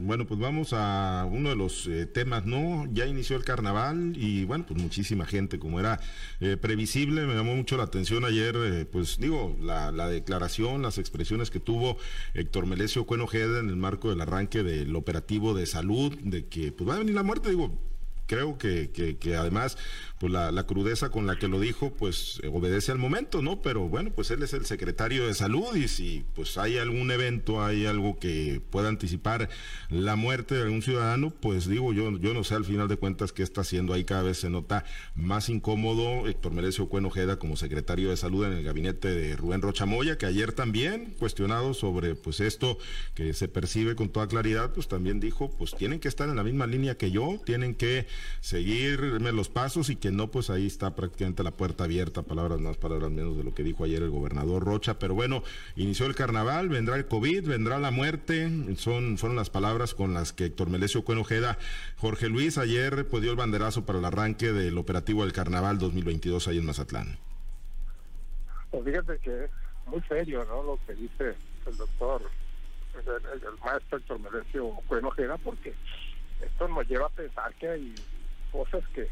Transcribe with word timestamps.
Bueno, 0.00 0.26
pues 0.26 0.40
vamos 0.40 0.72
a 0.72 1.28
uno 1.30 1.50
de 1.50 1.54
los 1.54 1.86
eh, 1.88 2.06
temas, 2.06 2.46
¿no? 2.46 2.86
Ya 2.90 3.04
inició 3.04 3.36
el 3.36 3.44
carnaval 3.44 4.14
y 4.16 4.46
bueno, 4.46 4.64
pues 4.66 4.80
muchísima 4.80 5.26
gente, 5.26 5.58
como 5.58 5.78
era 5.78 6.00
eh, 6.40 6.56
previsible, 6.56 7.26
me 7.26 7.34
llamó 7.34 7.54
mucho 7.54 7.76
la 7.76 7.82
atención 7.82 8.24
ayer, 8.24 8.56
eh, 8.56 8.86
pues 8.86 9.18
digo, 9.18 9.58
la, 9.60 9.92
la, 9.92 10.08
declaración, 10.08 10.80
las 10.80 10.96
expresiones 10.96 11.50
que 11.50 11.60
tuvo 11.60 11.98
Héctor 12.32 12.64
Melesio 12.64 13.04
Cuenojeda 13.04 13.60
en 13.60 13.68
el 13.68 13.76
marco 13.76 14.08
del 14.08 14.22
arranque 14.22 14.62
del 14.62 14.96
operativo 14.96 15.52
de 15.52 15.66
salud, 15.66 16.16
de 16.18 16.46
que 16.46 16.72
pues 16.72 16.88
va 16.88 16.94
a 16.94 17.00
venir 17.00 17.14
la 17.14 17.22
muerte, 17.22 17.50
digo, 17.50 17.78
creo 18.28 18.58
que, 18.58 18.90
que, 19.18 19.36
además 19.36 19.76
pues 20.18 20.32
la, 20.32 20.66
crudeza 20.66 21.10
con 21.10 21.26
la 21.26 21.38
que 21.38 21.48
lo 21.48 21.60
dijo 21.60 21.92
pues 21.92 22.40
obedece 22.52 22.92
al 22.92 22.98
momento, 22.98 23.40
¿no? 23.42 23.62
Pero 23.62 23.88
bueno, 23.88 24.10
pues 24.14 24.30
él 24.30 24.42
es 24.42 24.52
el 24.52 24.66
secretario 24.66 25.26
de 25.26 25.34
salud 25.34 25.74
y 25.76 25.88
si 25.88 26.24
pues 26.34 26.58
hay 26.58 26.78
algún 26.78 27.10
evento, 27.10 27.64
hay 27.64 27.86
algo 27.86 28.18
que 28.18 28.60
pueda 28.70 28.88
anticipar 28.88 29.48
la 29.88 30.16
muerte 30.16 30.56
de 30.56 30.62
algún 30.62 30.82
ciudadano, 30.82 31.30
pues 31.30 31.68
digo 31.68 31.92
yo, 31.92 32.10
yo 32.18 32.34
no 32.34 32.44
sé 32.44 32.54
al 32.54 32.64
final 32.64 32.88
de 32.88 32.96
cuentas 32.96 33.32
qué 33.32 33.42
está 33.42 33.60
haciendo 33.60 33.94
ahí, 33.94 34.04
cada 34.04 34.22
vez 34.22 34.38
se 34.38 34.50
nota 34.50 34.84
más 35.14 35.48
incómodo 35.48 36.26
Héctor 36.26 36.52
Merecio 36.52 36.88
Cuenojeda 36.88 37.38
como 37.38 37.56
secretario 37.56 38.10
de 38.10 38.16
salud 38.16 38.44
en 38.44 38.52
el 38.52 38.64
gabinete 38.64 39.08
de 39.08 39.36
Rubén 39.36 39.62
Rochamoya, 39.62 40.18
que 40.18 40.26
ayer 40.26 40.52
también 40.52 41.14
cuestionado 41.18 41.74
sobre 41.74 42.14
pues 42.14 42.40
esto 42.40 42.78
que 43.14 43.32
se 43.34 43.48
percibe 43.48 43.94
con 43.94 44.08
toda 44.08 44.26
claridad, 44.26 44.72
pues 44.72 44.88
también 44.88 45.20
dijo, 45.20 45.50
pues 45.50 45.74
tienen 45.74 46.00
que 46.00 46.08
estar 46.08 46.28
en 46.28 46.36
la 46.36 46.42
misma 46.42 46.66
línea 46.66 46.96
que 46.96 47.10
yo, 47.10 47.40
tienen 47.44 47.74
que 47.74 48.06
seguirme 48.40 49.32
los 49.32 49.48
pasos 49.48 49.90
y 49.90 49.96
que 49.96 50.07
no, 50.12 50.30
pues 50.30 50.50
ahí 50.50 50.66
está 50.66 50.94
prácticamente 50.94 51.42
la 51.42 51.50
puerta 51.50 51.84
abierta, 51.84 52.22
palabras 52.22 52.60
más, 52.60 52.76
palabras 52.76 53.10
menos 53.10 53.36
de 53.36 53.44
lo 53.44 53.54
que 53.54 53.62
dijo 53.62 53.84
ayer 53.84 54.02
el 54.02 54.10
gobernador 54.10 54.64
Rocha. 54.64 54.98
Pero 54.98 55.14
bueno, 55.14 55.42
inició 55.76 56.06
el 56.06 56.14
carnaval, 56.14 56.68
vendrá 56.68 56.96
el 56.96 57.06
COVID, 57.06 57.46
vendrá 57.46 57.78
la 57.78 57.90
muerte, 57.90 58.50
son, 58.76 59.18
fueron 59.18 59.36
las 59.36 59.50
palabras 59.50 59.94
con 59.94 60.14
las 60.14 60.32
que 60.32 60.46
Héctor 60.46 60.70
Melesio 60.70 61.04
Cuenojeda, 61.04 61.58
Jorge 61.96 62.28
Luis, 62.28 62.58
ayer 62.58 63.06
pues 63.08 63.22
dio 63.22 63.32
el 63.32 63.36
banderazo 63.36 63.84
para 63.84 63.98
el 63.98 64.04
arranque 64.04 64.52
del 64.52 64.78
operativo 64.78 65.22
del 65.22 65.32
carnaval 65.32 65.78
2022 65.78 66.48
ahí 66.48 66.58
en 66.58 66.66
Mazatlán. 66.66 67.18
Pues 68.70 68.84
fíjate 68.84 69.18
que 69.18 69.44
es 69.44 69.50
muy 69.86 70.02
serio, 70.02 70.44
¿no? 70.44 70.62
Lo 70.62 70.78
que 70.86 70.94
dice 70.94 71.34
el 71.66 71.76
doctor, 71.76 72.22
el, 72.94 73.58
maestro 73.64 73.98
Héctor 73.98 74.18
Melesio 74.20 74.70
Cuenojeda, 74.86 75.36
porque 75.38 75.74
esto 76.40 76.68
nos 76.68 76.86
lleva 76.88 77.06
a 77.06 77.10
pensar 77.10 77.52
que 77.54 77.68
hay 77.68 77.94
cosas 78.52 78.82
que, 78.94 79.08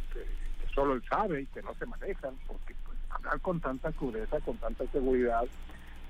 solo 0.77 0.95
él 0.95 1.03
sabe 1.09 1.41
y 1.41 1.47
que 1.47 1.63
no 1.63 1.75
se 1.75 1.87
manejan, 1.87 2.37
porque 2.47 2.75
pues, 2.85 2.99
hablar 3.11 3.41
con 3.41 3.61
tanta 3.61 3.91
crudeza, 3.93 4.39
con 4.41 4.59
tanta 4.59 4.85
seguridad 4.93 5.45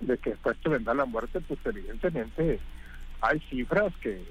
de 0.01 0.19
que 0.19 0.31
después 0.31 0.59
te 0.61 0.69
vendrá 0.69 0.93
la 0.93 1.07
muerte, 1.07 1.41
pues 1.41 1.59
evidentemente 1.65 2.59
hay 3.23 3.41
cifras 3.49 3.95
que, 4.03 4.23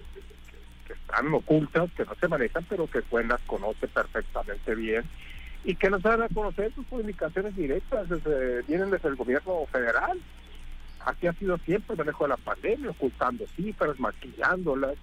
están 0.88 1.34
ocultas, 1.34 1.90
que 1.94 2.06
no 2.06 2.14
se 2.16 2.28
manejan, 2.28 2.66
pero 2.70 2.88
que 2.88 3.02
Cuen 3.02 3.28
las 3.28 3.42
conoce 3.42 3.88
perfectamente 3.88 4.76
bien 4.76 5.04
y 5.64 5.76
que 5.76 5.90
no 5.90 6.00
saben 6.00 6.22
a 6.22 6.30
conocer 6.30 6.72
sus 6.76 6.86
comunicaciones 6.86 7.56
directas, 7.56 8.08
vienen 8.68 8.92
desde 8.92 9.10
el 9.10 9.16
gobierno 9.16 9.66
federal. 9.72 10.20
Aquí 11.06 11.26
ha 11.26 11.34
sido 11.34 11.58
siempre 11.60 11.96
manejo 11.96 12.26
de 12.26 12.30
la 12.30 12.38
pandemia, 12.38 12.92
ocultando 12.92 13.46
cifras, 13.56 14.00
maquillándolas, 14.00 14.96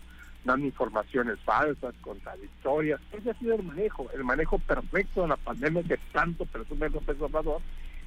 dando 0.45 0.67
informaciones 0.67 1.39
falsas, 1.41 1.95
contradictorias. 2.01 3.01
Ese 3.13 3.31
ha 3.31 3.39
sido 3.39 3.55
el 3.55 3.63
manejo, 3.63 4.09
el 4.13 4.25
manejo 4.25 4.59
perfecto 4.59 5.23
de 5.23 5.29
la 5.29 5.37
pandemia 5.37 5.83
que 5.85 5.99
tanto 6.13 6.45
presume 6.47 6.89
López 6.91 7.21
Obrador 7.21 7.61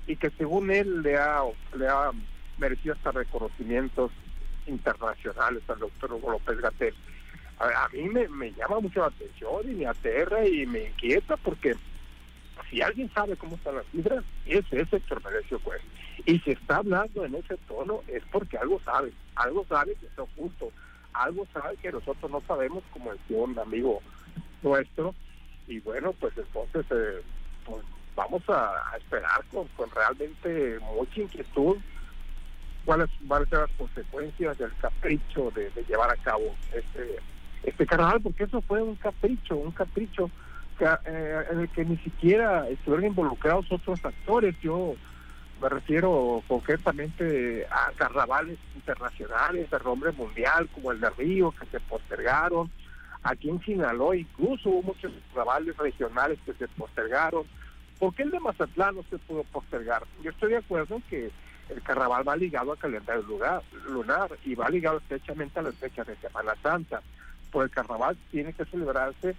y 0.07 0.15
que 0.15 0.29
según 0.31 0.71
él 0.71 1.01
le 1.01 1.17
ha, 1.17 1.41
le 1.77 1.87
ha 1.87 2.11
merecido 2.57 2.93
hasta 2.95 3.11
reconocimientos 3.11 4.11
internacionales 4.67 5.63
al 5.67 5.79
doctor 5.79 6.11
López 6.11 6.59
Gatel. 6.59 6.93
A, 7.59 7.87
mí 7.93 8.09
me, 8.09 8.51
llama 8.51 8.81
mucho 8.81 8.99
la 8.99 9.07
atención 9.07 9.71
y 9.71 9.75
me 9.75 9.85
aterra 9.85 10.45
y 10.45 10.65
me 10.65 10.87
inquieta 10.89 11.37
porque 11.37 11.75
si 12.69 12.81
alguien 12.81 13.09
sabe 13.13 13.37
cómo 13.37 13.55
están 13.55 13.75
las 13.75 13.85
cifras, 13.87 14.25
ese 14.45 14.81
es 14.81 14.91
Héctor 14.91 15.23
Merecio 15.23 15.59
Pues. 15.59 15.81
Y 16.25 16.39
si 16.39 16.51
está 16.51 16.77
hablando 16.77 17.23
en 17.23 17.35
ese 17.35 17.55
tono 17.67 18.01
es 18.07 18.23
porque 18.31 18.57
algo 18.57 18.79
sabe, 18.83 19.13
algo 19.35 19.65
sabe 19.69 19.95
que 19.95 20.07
está 20.07 20.23
oculto, 20.23 20.71
algo 21.23 21.47
sabe 21.53 21.77
que 21.77 21.91
nosotros 21.91 22.29
no 22.29 22.41
sabemos, 22.41 22.83
como 22.91 23.11
decía 23.11 23.37
un 23.37 23.57
amigo 23.57 24.01
nuestro, 24.61 25.13
y 25.67 25.79
bueno, 25.79 26.13
pues 26.13 26.33
entonces 26.37 26.85
eh, 26.91 27.21
pues 27.65 27.83
vamos 28.15 28.43
a, 28.49 28.97
esperar 28.97 29.43
con, 29.51 29.67
con, 29.69 29.89
realmente 29.91 30.79
mucha 30.95 31.21
inquietud 31.21 31.77
cuáles 32.85 33.09
van 33.21 33.43
a 33.43 33.45
ser 33.47 33.59
las 33.59 33.71
consecuencias 33.71 34.57
del 34.57 34.75
capricho 34.77 35.51
de, 35.51 35.71
llevar 35.87 36.11
a 36.11 36.17
cabo 36.17 36.55
este 36.73 37.17
este 37.63 37.87
carnaval, 37.87 38.21
porque 38.21 38.43
eso 38.43 38.61
fue 38.61 38.83
un 38.83 38.95
capricho, 38.95 39.57
un 39.57 39.71
capricho 39.71 40.29
que, 40.77 40.85
eh, 40.85 41.43
en 41.51 41.61
el 41.61 41.69
que 41.69 41.83
ni 41.83 41.97
siquiera 41.97 42.69
estuvieron 42.69 43.07
involucrados 43.07 43.71
otros 43.71 44.05
actores. 44.05 44.55
Yo 44.61 44.93
me 45.61 45.69
refiero 45.69 46.43
concretamente 46.47 47.65
a 47.69 47.91
carnavales 47.95 48.59
internacionales 48.75 49.69
de 49.69 49.79
nombre 49.79 50.11
mundial 50.11 50.67
como 50.73 50.91
el 50.91 50.99
de 50.99 51.09
Río 51.11 51.51
que 51.51 51.65
se 51.67 51.79
postergaron. 51.79 52.69
Aquí 53.23 53.49
en 53.49 53.61
Sinaloa 53.61 54.15
incluso 54.15 54.69
hubo 54.69 54.83
muchos 54.83 55.11
carnavales 55.33 55.75
regionales 55.77 56.39
que 56.45 56.53
se 56.53 56.67
postergaron. 56.69 57.45
¿Por 57.99 58.13
qué 58.13 58.23
el 58.23 58.31
de 58.31 58.39
Mazatlán 58.39 58.95
no 58.95 59.03
se 59.03 59.17
pudo 59.17 59.43
postergar? 59.45 60.03
Yo 60.21 60.31
estoy 60.31 60.51
de 60.51 60.57
acuerdo 60.57 60.95
en 60.95 61.01
que 61.03 61.31
el 61.69 61.81
carnaval 61.81 62.27
va 62.27 62.35
ligado 62.35 62.73
al 62.73 62.77
calendario 62.77 63.23
lunar 63.89 64.31
y 64.43 64.53
va 64.53 64.69
ligado 64.69 64.97
estrechamente 64.97 65.59
a 65.59 65.63
las 65.63 65.75
fechas 65.75 66.05
de 66.05 66.15
Semana 66.17 66.53
Santa. 66.61 67.01
Pues 67.51 67.69
el 67.69 67.71
carnaval 67.71 68.17
tiene 68.31 68.53
que 68.53 68.65
celebrarse 68.65 69.35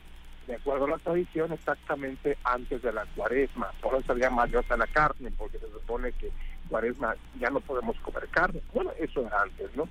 de 0.47 0.55
acuerdo 0.55 0.85
a 0.85 0.91
la 0.91 0.99
tradición, 0.99 1.53
exactamente 1.53 2.39
antes 2.45 2.83
de 2.83 2.93
la 2.93 3.05
cuaresma. 3.17 3.71
Por 3.81 3.95
eso 3.95 4.15
se 4.15 4.21
llama 4.21 4.45
a 4.45 4.77
la 4.77 4.87
carne, 4.87 5.33
porque 5.37 5.59
se 5.59 5.69
supone 5.71 6.13
que 6.13 6.31
cuaresma 6.69 7.15
ya 7.39 7.51
no 7.51 7.61
podemos 7.61 7.99
comer 8.01 8.29
carne. 8.29 8.63
Bueno, 8.73 8.93
eso 8.99 9.27
era 9.27 9.43
antes, 9.43 9.75
¿no? 9.77 9.89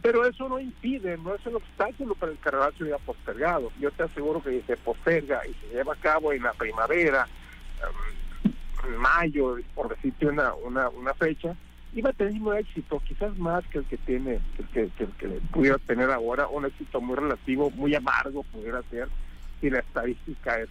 Pero 0.00 0.24
eso 0.26 0.48
no 0.48 0.58
impide, 0.58 1.16
no 1.18 1.34
es 1.34 1.46
un 1.46 1.56
obstáculo 1.56 2.14
para 2.16 2.32
el 2.32 2.38
carnaval 2.38 2.74
se 2.76 2.82
hubiera 2.82 2.98
postergado. 2.98 3.70
Yo 3.78 3.90
te 3.92 4.02
aseguro 4.02 4.42
que 4.42 4.62
se 4.62 4.76
posterga 4.76 5.42
y 5.46 5.54
se 5.54 5.74
lleva 5.74 5.94
a 5.94 5.96
cabo 5.96 6.32
en 6.32 6.42
la 6.42 6.52
primavera, 6.52 7.28
en 8.84 8.96
mayo, 8.96 9.56
por 9.74 9.88
decirte 9.88 10.26
una, 10.26 10.54
una, 10.54 10.88
una 10.88 11.14
fecha, 11.14 11.54
iba 11.94 12.10
a 12.10 12.12
tener 12.12 12.40
un 12.40 12.56
éxito, 12.56 13.00
quizás 13.06 13.36
más 13.36 13.64
que 13.68 13.78
el 13.78 13.84
que 13.84 13.98
tiene, 13.98 14.40
que, 14.72 14.88
que, 14.90 15.06
que, 15.18 15.28
pudiera 15.52 15.78
tener 15.78 16.10
ahora, 16.10 16.48
un 16.48 16.64
éxito 16.64 17.00
muy 17.00 17.16
relativo, 17.16 17.70
muy 17.70 17.94
amargo 17.94 18.42
pudiera 18.44 18.82
ser, 18.90 19.08
y 19.62 19.70
la 19.70 19.78
estadística 19.78 20.58
es, 20.58 20.68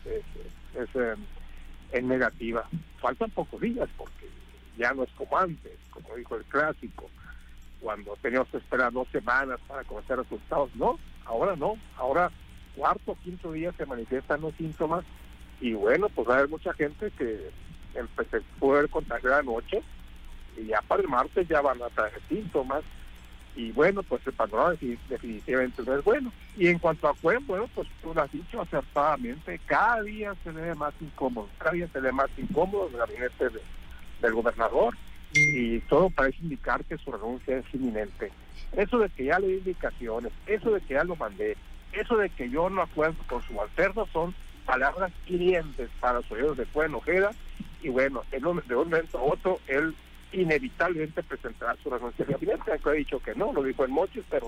es, 0.75 2.03
negativa. 2.03 2.67
Faltan 2.99 3.31
pocos 3.31 3.59
días 3.61 3.89
porque 3.97 4.27
ya 4.77 4.93
no 4.93 5.03
es 5.03 5.09
como 5.11 5.37
antes, 5.37 5.71
como 5.89 6.15
dijo 6.15 6.35
el 6.35 6.43
clásico, 6.43 7.09
cuando 7.79 8.15
teníamos 8.21 8.49
que 8.49 8.57
esperar 8.57 8.91
dos 8.91 9.07
semanas 9.09 9.59
para 9.67 9.83
conocer 9.85 10.17
resultados. 10.17 10.69
No, 10.75 10.99
ahora 11.25 11.55
no, 11.55 11.77
ahora 11.97 12.31
cuarto, 12.75 13.17
quinto 13.23 13.51
día 13.53 13.71
se 13.73 13.85
manifiestan 13.85 14.41
los 14.41 14.53
síntomas 14.55 15.05
y 15.59 15.73
bueno, 15.73 16.09
pues 16.09 16.27
va 16.27 16.33
a 16.33 16.37
haber 16.39 16.49
mucha 16.49 16.73
gente 16.73 17.11
que 17.11 17.49
empecé, 17.95 18.41
puede 18.59 18.79
haber 18.79 18.89
contagiado 18.89 19.37
anoche 19.37 19.81
y 20.57 20.67
ya 20.67 20.81
para 20.81 21.01
el 21.01 21.07
martes 21.07 21.47
ya 21.47 21.61
van 21.61 21.81
a 21.81 21.89
traer 21.89 22.19
síntomas 22.27 22.83
y 23.55 23.71
bueno, 23.71 24.01
pues 24.03 24.25
el 24.25 24.33
panorama 24.33 24.75
definitivamente 25.09 25.83
no 25.83 25.95
es 25.97 26.03
bueno. 26.03 26.31
Y 26.55 26.67
en 26.67 26.79
cuanto 26.79 27.07
a 27.07 27.13
Cuen, 27.13 27.45
bueno, 27.45 27.69
pues 27.73 27.87
tú 28.01 28.13
lo 28.13 28.21
has 28.21 28.31
dicho 28.31 28.61
acertadamente, 28.61 29.59
cada 29.65 30.01
día 30.03 30.33
se 30.43 30.51
ve 30.51 30.73
más 30.75 30.93
incómodo, 31.01 31.49
cada 31.57 31.71
día 31.71 31.87
se 31.91 31.99
ve 31.99 32.11
más 32.11 32.29
incómodo 32.37 32.87
el 32.87 32.97
gabinete 32.97 33.49
del 34.21 34.33
gobernador 34.33 34.95
y 35.33 35.79
todo 35.81 36.09
parece 36.09 36.39
indicar 36.41 36.83
que 36.85 36.97
su 36.97 37.11
renuncia 37.11 37.57
es 37.57 37.65
inminente. 37.73 38.31
Eso 38.73 38.99
de 38.99 39.09
que 39.09 39.25
ya 39.25 39.39
le 39.39 39.47
di 39.47 39.53
indicaciones, 39.55 40.31
eso 40.45 40.71
de 40.71 40.81
que 40.81 40.93
ya 40.93 41.03
lo 41.03 41.15
mandé, 41.15 41.57
eso 41.91 42.17
de 42.17 42.29
que 42.29 42.49
yo 42.49 42.69
no 42.69 42.81
acuerdo 42.81 43.17
con 43.27 43.41
su 43.41 43.59
alterno 43.61 44.07
son 44.13 44.33
palabras 44.65 45.11
clientes 45.25 45.89
para 45.99 46.19
los 46.19 46.31
oídos 46.31 46.57
de 46.57 46.65
Cuen 46.65 46.95
Ojeda 46.95 47.31
y 47.81 47.89
bueno, 47.89 48.23
de 48.31 48.37
un 48.45 48.61
momento 48.69 49.17
a 49.17 49.23
otro 49.23 49.59
él 49.67 49.93
inevitablemente 50.33 51.23
presentará 51.23 51.75
su 51.81 51.89
renuncia 51.89 52.25
al 52.25 52.31
gabinete, 52.31 52.71
aunque 52.71 52.89
ha 52.89 52.93
dicho 52.93 53.19
que 53.19 53.35
no, 53.35 53.51
lo 53.53 53.63
dijo 53.63 53.85
en 53.85 53.91
Mochis, 53.91 54.23
pero 54.29 54.47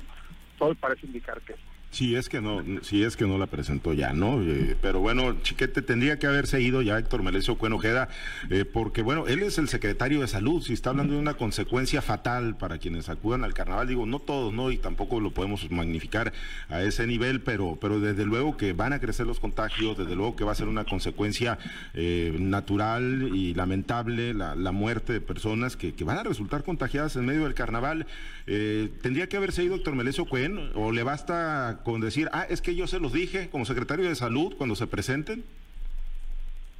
todo 0.57 0.75
parece 0.75 1.06
indicar 1.06 1.41
que 1.41 1.56
Si 1.94 2.16
es 2.16 2.28
que 2.28 2.42
no, 2.42 2.63
si 2.81 3.04
es 3.04 3.16
que 3.16 3.28
no 3.28 3.38
la 3.38 3.45
presentó 3.45 3.94
ya, 3.94 4.13
¿no? 4.13 4.42
Eh, 4.42 4.75
pero 4.81 5.00
bueno, 5.00 5.40
Chiquete 5.44 5.84
tendría 5.84 6.18
que 6.18 6.25
haberse 6.25 6.60
ido 6.60 6.81
ya 6.81 6.98
Héctor 6.98 7.22
Melesio 7.22 7.56
Cuenojeda, 7.60 8.10
eh, 8.50 8.66
porque 8.66 9.04
bueno, 9.04 9.28
él 9.28 9.44
es 9.44 9.60
el 9.60 9.69
secretario 9.69 10.22
de 10.22 10.28
salud, 10.28 10.63
si 10.63 10.74
está 10.74 10.90
hablando 10.90 11.13
de 11.13 11.19
una 11.19 11.36
consecuencia 11.36 12.01
fatal 12.01 12.57
para 12.57 12.80
quienes 12.80 13.10
acudan 13.10 13.44
al 13.44 13.54
carnaval, 13.54 13.88
digo, 13.88 14.07
no 14.07 14.18
todos, 14.18 14.51
¿no? 14.51 14.72
Y 14.72 14.78
tampoco 14.78 15.19
lo 15.19 15.36
podemos 15.36 15.69
magnificar 15.69 16.34
a 16.68 16.81
ese 16.81 17.06
nivel, 17.06 17.42
pero, 17.42 17.78
pero 17.80 18.00
desde 18.00 18.25
luego 18.25 18.57
que 18.57 18.74
van 18.74 18.92
a 18.94 19.00
crecer 19.00 19.28
los 19.28 19.40
contagios, 19.40 19.95
desde 19.95 20.16
luego 20.16 20.36
que 20.36 20.45
va 20.45 20.54
a 20.54 20.56
ser 20.56 20.69
una 20.69 20.86
consecuencia 20.86 21.60
eh, 21.94 22.36
natural 22.40 23.30
y 23.36 23.54
lamentable 23.54 24.34
la, 24.34 24.56
muerte 24.72 25.13
de 25.13 25.22
personas 25.22 25.78
que, 25.78 25.94
van 26.04 26.18
a 26.18 26.24
resultar 26.24 26.63
contagiadas 26.63 27.16
en 27.18 27.28
medio 27.28 27.44
del 27.44 27.54
carnaval. 27.54 28.07
tendría 28.45 29.30
que 29.30 29.38
haberse 29.38 29.63
ido 29.63 29.75
Héctor 29.75 29.95
Melesio 29.95 30.25
Cuen, 30.25 30.72
o 30.74 30.92
le 30.92 31.04
basta 31.04 31.81
con 31.83 32.01
decir, 32.01 32.30
ah, 32.33 32.45
es 32.50 32.62
que 32.62 32.75
yo 32.75 32.88
se 32.88 33.00
los 33.00 33.13
dije 33.13 33.50
como 33.50 33.65
secretario 33.65 34.07
de 34.07 34.15
salud 34.15 34.56
cuando 34.57 34.75
se 34.75 34.88
presenten? 34.88 35.44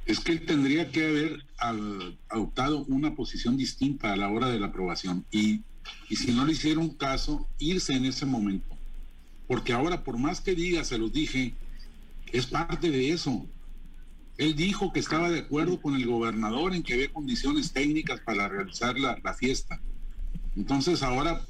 Es 0.06 0.20
que 0.20 0.32
él 0.32 0.44
tendría 0.44 0.90
que 0.90 1.06
haber 1.06 1.46
adoptado 2.28 2.84
una 2.88 3.14
posición 3.14 3.56
distinta 3.56 4.12
a 4.12 4.16
la 4.16 4.28
hora 4.28 4.48
de 4.48 4.60
la 4.60 4.66
aprobación 4.66 5.24
y, 5.30 5.62
y 6.10 6.16
si 6.16 6.32
no 6.32 6.44
le 6.44 6.52
hicieron 6.52 6.90
caso, 6.90 7.46
irse 7.58 7.94
en 7.94 8.04
ese 8.04 8.26
momento. 8.26 8.76
Porque 9.46 9.72
ahora, 9.72 10.04
por 10.04 10.18
más 10.18 10.40
que 10.40 10.54
diga, 10.54 10.84
se 10.84 10.98
los 10.98 11.12
dije, 11.12 11.54
es 12.32 12.46
parte 12.46 12.90
de 12.90 13.10
eso. 13.10 13.46
Él 14.36 14.56
dijo 14.56 14.92
que 14.92 15.00
estaba 15.00 15.30
de 15.30 15.40
acuerdo 15.40 15.80
con 15.80 15.94
el 15.94 16.06
gobernador 16.06 16.74
en 16.74 16.82
que 16.82 16.94
había 16.94 17.12
condiciones 17.12 17.72
técnicas 17.72 18.20
para 18.20 18.48
realizar 18.48 18.98
la, 18.98 19.18
la 19.22 19.34
fiesta. 19.34 19.80
Entonces 20.56 21.02
ahora 21.02 21.46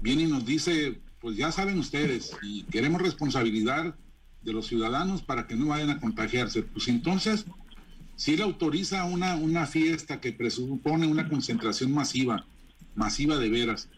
viene 0.00 0.22
y 0.22 0.26
nos 0.26 0.44
dice, 0.44 1.00
pues 1.24 1.38
ya 1.38 1.50
saben 1.50 1.78
ustedes, 1.78 2.36
y 2.42 2.64
queremos 2.64 3.00
responsabilidad 3.00 3.94
de 4.42 4.52
los 4.52 4.66
ciudadanos 4.66 5.22
para 5.22 5.46
que 5.46 5.56
no 5.56 5.68
vayan 5.68 5.88
a 5.88 5.98
contagiarse. 5.98 6.64
Pues 6.64 6.86
entonces, 6.88 7.46
si 8.14 8.34
él 8.34 8.42
autoriza 8.42 9.06
una, 9.06 9.34
una 9.36 9.66
fiesta 9.66 10.20
que 10.20 10.32
presupone 10.32 11.06
una 11.06 11.26
concentración 11.26 11.94
masiva, 11.94 12.44
masiva 12.94 13.38
de 13.38 13.48
veras, 13.48 13.88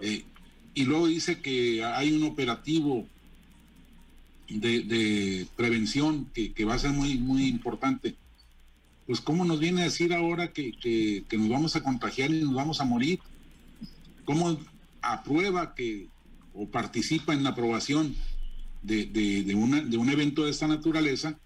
eh, 0.00 0.24
y 0.74 0.82
luego 0.82 1.06
dice 1.06 1.40
que 1.40 1.84
hay 1.84 2.10
un 2.10 2.24
operativo 2.24 3.06
de, 4.48 5.46
prevención 5.54 6.26
que, 6.34 6.64
va 6.64 6.74
a 6.74 6.80
ser 6.80 6.90
muy, 6.90 7.18
muy 7.18 7.46
importante, 7.46 8.16
pues 9.06 9.20
cómo 9.20 9.44
nos 9.44 9.60
viene 9.60 9.82
a 9.82 9.84
decir 9.84 10.12
ahora 10.12 10.52
que, 10.52 10.72
que, 10.72 11.22
que 11.28 11.38
nos 11.38 11.48
vamos 11.48 11.76
a 11.76 11.84
contagiar 11.84 12.32
y 12.32 12.42
nos 12.42 12.54
vamos 12.54 12.80
a 12.80 12.84
morir. 12.84 13.20
¿Cómo 14.24 14.58
aprueba 15.02 15.76
que 15.76 16.10
o 16.54 16.68
participa 16.68 17.32
en 17.32 17.44
la 17.44 17.50
aprobación 17.50 18.14
de, 18.82 19.06
de, 19.06 19.54
un 19.54 20.10
evento 20.10 20.44
de 20.44 20.50
esta 20.50 20.66
naturaleza 20.66 21.38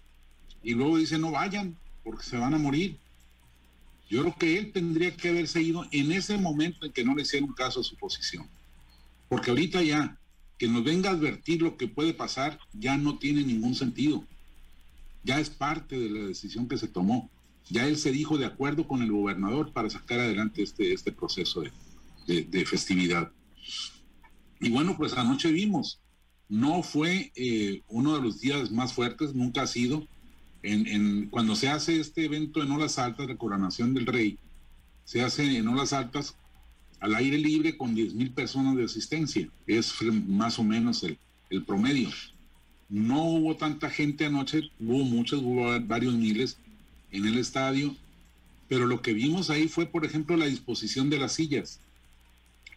y 0.63 0.73
luego 0.73 0.97
dice 0.97 1.17
no 1.17 1.31
vayan 1.31 1.77
porque 2.03 2.23
se 2.23 2.37
van 2.37 2.53
a 2.53 2.57
morir. 2.57 2.97
Yo 4.09 4.21
creo 4.21 4.35
que 4.37 4.57
él 4.57 4.71
tendría 4.71 5.15
que 5.15 5.29
haberse 5.29 5.61
ido 5.61 5.85
en 5.91 6.11
ese 6.11 6.37
momento 6.37 6.85
en 6.85 6.93
que 6.93 7.03
no 7.03 7.15
le 7.15 7.23
hicieron 7.23 7.51
caso 7.53 7.81
a 7.81 7.83
su 7.83 7.95
posición. 7.97 8.47
Porque 9.27 9.49
ahorita 9.49 9.83
ya, 9.83 10.17
que 10.57 10.69
nos 10.69 10.83
venga 10.83 11.09
a 11.09 11.13
advertir 11.13 11.61
lo 11.61 11.75
que 11.75 11.89
puede 11.89 12.13
pasar, 12.13 12.57
ya 12.71 12.97
no 12.97 13.19
tiene 13.19 13.43
ningún 13.43 13.75
sentido. 13.75 14.23
Ya 15.23 15.39
es 15.41 15.49
parte 15.49 15.99
de 15.99 16.09
la 16.09 16.25
decisión 16.27 16.69
que 16.69 16.77
se 16.77 16.87
tomó. 16.87 17.29
Ya 17.69 17.85
él 17.85 17.97
se 17.97 18.13
dijo 18.13 18.37
de 18.37 18.45
acuerdo 18.45 18.87
con 18.87 19.01
el 19.01 19.11
gobernador 19.11 19.73
para 19.73 19.89
sacar 19.89 20.21
adelante 20.21 20.63
este, 20.63 20.93
este 20.93 21.11
proceso 21.11 21.63
de 22.25 22.65
festividad. 22.65 23.33
Y 24.59 24.69
bueno, 24.69 24.97
pues 24.97 25.13
anoche 25.13 25.51
vimos, 25.51 25.99
no 26.49 26.81
fue 26.81 27.31
eh, 27.35 27.81
uno 27.89 28.15
de 28.15 28.21
los 28.21 28.39
días 28.39 28.71
más 28.71 28.93
fuertes, 28.93 29.35
nunca 29.35 29.63
ha 29.63 29.67
sido. 29.67 30.07
En, 30.63 31.27
cuando 31.29 31.55
se 31.55 31.69
hace 31.69 31.99
este 31.99 32.25
evento 32.25 32.61
en 32.61 32.71
Olas 32.71 32.97
Altas, 32.99 33.27
de 33.27 33.37
coronación 33.37 33.93
del 33.93 34.05
rey, 34.05 34.37
se 35.05 35.21
hace 35.21 35.57
en 35.57 35.67
Olas 35.67 35.93
Altas 35.93 36.35
al 36.99 37.15
aire 37.15 37.37
libre 37.37 37.77
con 37.77 37.95
10 37.95 38.15
mil 38.15 38.31
personas 38.31 38.75
de 38.75 38.85
asistencia. 38.85 39.47
Es 39.65 39.93
más 40.01 40.59
o 40.59 40.63
menos 40.63 41.03
el, 41.03 41.17
el, 41.49 41.63
promedio. 41.63 42.09
No 42.89 43.23
hubo 43.23 43.55
tanta 43.55 43.89
gente 43.89 44.25
anoche, 44.25 44.71
hubo 44.79 45.03
muchos, 45.03 45.41
hubo 45.41 45.79
varios 45.81 46.15
miles 46.15 46.57
en 47.11 47.25
el 47.25 47.37
estadio, 47.37 47.95
pero 48.67 48.87
lo 48.87 49.01
que 49.01 49.13
vimos 49.13 49.49
ahí 49.49 49.67
fue, 49.67 49.85
por 49.85 50.05
ejemplo, 50.05 50.35
la 50.35 50.45
disposición 50.45 51.09
de 51.09 51.19
las 51.19 51.33
sillas. 51.33 51.79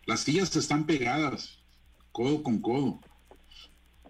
Las 0.06 0.20
sillas 0.20 0.54
están 0.54 0.84
pegadas, 0.86 1.59
codo 2.12 2.42
con 2.42 2.60
codo. 2.60 3.00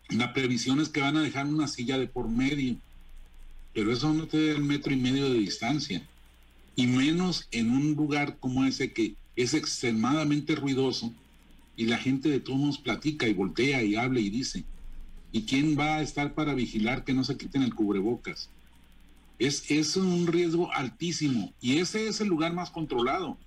La 0.08 0.32
previsión 0.32 0.81
es 0.81 0.88
que 0.88 1.00
van 1.00 1.17
a 1.17 1.23
dejar 1.23 1.47
una 1.47 1.69
silla 1.69 1.99
de 1.99 2.08
por 2.08 2.29
medio, 2.29 2.76
pero 3.73 3.93
eso 3.93 4.12
no 4.12 4.26
te 4.26 4.49
da 4.49 4.56
el 4.56 4.64
metro 4.64 4.93
y 4.93 4.97
medio 4.97 5.31
de 5.31 5.38
distancia. 5.38 6.06
Y 6.75 6.87
menos 6.87 7.47
en 7.50 7.70
un 7.70 7.94
lugar 7.94 8.38
como 8.38 8.64
ese 8.64 8.93
que 8.93 9.14
es 9.37 9.55
extremadamente 9.55 10.55
ruidoso 10.55 11.12
y 11.76 11.87
la 11.87 11.99
gente 11.99 12.29
de 12.29 12.41
todos 12.41 12.58
nos 12.58 12.79
platica 12.79 13.29
y 13.29 13.35
voltea 13.35 13.82
y 13.82 13.94
habla 13.97 14.20
y 14.20 14.31
dice. 14.31 14.64
¿Y 15.32 15.43
quién 15.43 15.79
va 15.79 15.96
a 15.96 16.03
estar 16.03 16.35
para 16.35 16.55
vigilar 16.55 17.05
que 17.05 17.14
no 17.14 17.23
se 17.23 17.37
quiten 17.37 17.62
el 17.62 17.75
cubrebocas? 17.75 18.50
Es, 19.38 19.70
es 19.70 19.96
un 19.96 20.26
riesgo 20.26 20.73
altísimo 20.73 21.53
y 21.61 21.79
ese 21.79 22.08
es 22.08 22.20
el 22.20 22.29
lugar 22.29 22.53
más 22.53 22.70
controlado. 22.70 23.38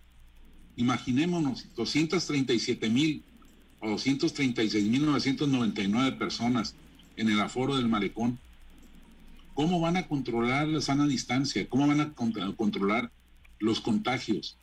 Imaginémonos, 0.76 1.68
237 1.76 2.90
mil 2.90 3.24
o 3.84 3.98
236.999 3.98 6.18
personas 6.18 6.74
en 7.18 7.30
el 7.30 7.40
aforo 7.42 7.76
del 7.76 7.90
malecón, 7.90 8.40
¿cómo 9.54 9.82
van 9.82 9.98
a 9.98 10.08
controlar 10.08 10.70
la 10.70 10.82
sana 10.82 11.06
distancia? 11.06 11.68
¿Cómo 11.68 11.88
van 11.88 12.00
a 12.00 12.14
controlar 12.14 13.12
los 13.60 13.82
contagios? 13.82 14.56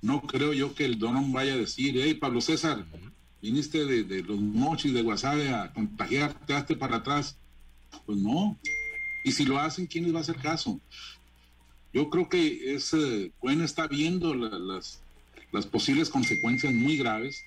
No 0.00 0.22
creo 0.22 0.54
yo 0.54 0.74
que 0.74 0.86
el 0.86 0.98
Donón 0.98 1.32
vaya 1.32 1.52
a 1.52 1.58
decir, 1.58 2.00
hey 2.02 2.14
Pablo 2.14 2.40
César, 2.40 2.86
viniste 3.42 3.84
de, 3.84 4.22
los 4.22 4.40
mochis 4.40 4.94
de 4.94 5.02
Guasave 5.02 5.50
a 5.50 5.72
contagiar, 5.72 6.34
te 6.66 6.74
para 6.74 6.96
atrás. 6.96 7.36
Pues 8.06 8.18
no. 8.18 8.58
Y 9.24 9.32
si 9.32 9.44
lo 9.44 9.58
hacen, 9.58 9.86
¿quién 9.86 10.04
les 10.04 10.14
va 10.14 10.18
a 10.18 10.22
hacer 10.22 10.36
caso? 10.36 10.80
Yo 11.92 12.08
creo 12.08 12.28
que 12.28 12.74
ese 12.74 13.32
Cuen 13.38 13.60
está 13.60 13.86
viendo 13.86 14.34
las 14.34 15.00
posibles 15.70 16.08
consecuencias 16.08 16.72
muy 16.72 16.96
graves 16.96 17.44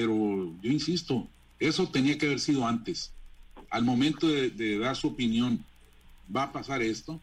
pero 0.00 0.54
yo 0.62 0.70
insisto, 0.70 1.26
eso 1.58 1.88
tenía 1.88 2.16
que 2.16 2.26
haber 2.26 2.38
sido 2.38 2.64
antes. 2.64 3.10
Al 3.68 3.82
momento 3.82 4.28
de, 4.28 4.78
dar 4.78 4.94
su 4.94 5.08
opinión, 5.08 5.64
va 6.34 6.44
a 6.44 6.52
pasar 6.52 6.82
esto, 6.82 7.20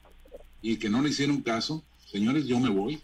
y 0.62 0.76
que 0.76 0.90
no 0.90 1.02
le 1.02 1.10
hicieron 1.10 1.42
caso, 1.42 1.86
señores, 2.12 2.48
yo 2.48 2.60
me 2.60 2.68
voy. 2.68 3.02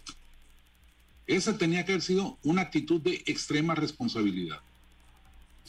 Esa 1.26 1.56
tenía 1.56 1.86
que 1.86 1.92
haber 1.92 2.02
sido 2.02 2.36
una 2.42 2.60
actitud 2.60 3.00
de 3.00 3.22
extrema 3.24 3.74
responsabilidad. 3.74 4.60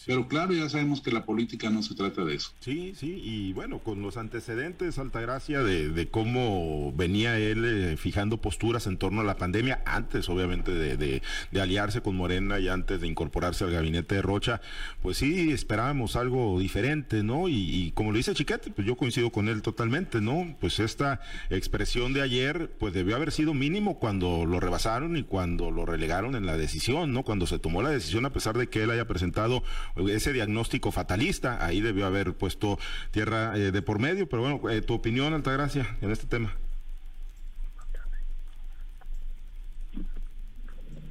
Pero 0.06 0.28
claro, 0.28 0.54
ya 0.54 0.70
sabemos 0.70 1.02
que 1.02 1.12
la 1.12 1.26
política 1.26 1.70
no 1.70 1.82
se 1.82 1.96
trata 1.96 2.26
de 2.26 2.36
eso. 2.36 2.52
Sí, 2.60 2.94
sí, 2.96 3.22
y 3.24 3.54
bueno, 3.54 3.80
con 3.80 4.02
los 4.02 4.18
antecedentes, 4.18 4.98
Altagracia, 4.98 5.64
de, 5.64 5.90
de 5.90 6.10
cómo 6.10 6.92
venía 6.94 7.38
él 7.38 7.64
eh, 7.66 7.98
fijando 7.98 8.38
posturas 8.38 8.88
en 8.88 8.98
torno 8.98 9.22
a 9.22 9.24
la 9.24 9.38
pandemia, 9.38 9.82
antes 9.86 10.28
obviamente 10.30 10.74
de, 10.74 10.98
de, 10.98 11.62
aliarse 11.62 12.02
con 12.02 12.18
Morena 12.18 12.60
y 12.60 12.68
antes 12.68 13.00
de 13.00 13.08
incorporarse 13.08 13.64
al 13.64 13.72
gabinete 13.72 14.16
de 14.16 14.22
Rocha, 14.22 14.62
pues 15.02 15.18
sí, 15.18 15.52
esperábamos 15.52 16.18
algo 16.18 16.60
diferente, 16.60 17.24
¿no? 17.24 17.48
Y, 17.48 17.92
como 17.96 18.12
lo 18.12 18.18
dice 18.18 18.34
Chiquete, 18.34 18.72
pues 18.72 18.86
yo 18.86 18.98
coincido 18.98 19.30
con 19.30 19.48
él 19.48 19.62
totalmente, 19.62 20.20
¿no? 20.20 20.58
Pues 20.60 20.80
esta 20.80 21.22
expresión 21.50 22.14
de 22.14 22.22
ayer, 22.22 22.72
pues 22.80 22.94
debió 22.94 23.16
haber 23.16 23.32
sido 23.32 23.54
mínimo 23.54 24.00
cuando 24.00 24.46
lo 24.46 24.60
rebasaron 24.60 25.16
y 25.16 25.24
cuando 25.24 25.72
lo 25.72 25.86
relegaron 25.86 26.36
en 26.36 26.46
la 26.46 26.58
decisión, 26.58 27.14
¿no? 27.14 27.24
Cuando 27.24 27.48
se 27.48 27.60
tomó 27.60 27.82
la 27.82 27.90
decisión, 27.90 28.26
a 28.26 28.34
pesar 28.34 28.58
de 28.58 28.68
que 28.68 28.84
él 28.84 28.92
haya 28.92 29.08
presentado 29.08 29.64
ese 30.10 30.34
diagnóstico 30.34 30.92
fatalista, 30.92 31.64
ahí 31.66 31.82
debió 31.82 32.06
haber 32.06 32.34
puesto 32.34 32.80
tierra 33.12 33.58
eh, 33.58 33.72
de 33.72 33.82
por 33.82 34.00
medio, 34.00 34.28
pero 34.28 34.42
bueno, 34.42 34.70
eh, 34.70 34.82
tu 34.82 34.94
opinión, 34.94 35.34
Altagracia, 35.34 35.98
en 36.02 36.12
este 36.12 36.28
tema. 36.28 36.56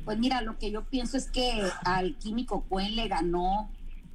Pues 0.05 0.19
mira, 0.19 0.43
lo 0.43 0.59
que 0.59 0.71
yo 0.71 0.83
pienso 0.83 1.17
es 1.17 1.31
que 1.31 1.63
al 1.85 2.17
químico 2.17 2.65
Cuen 2.69 2.97
le 2.97 3.07
ganó 3.07 3.71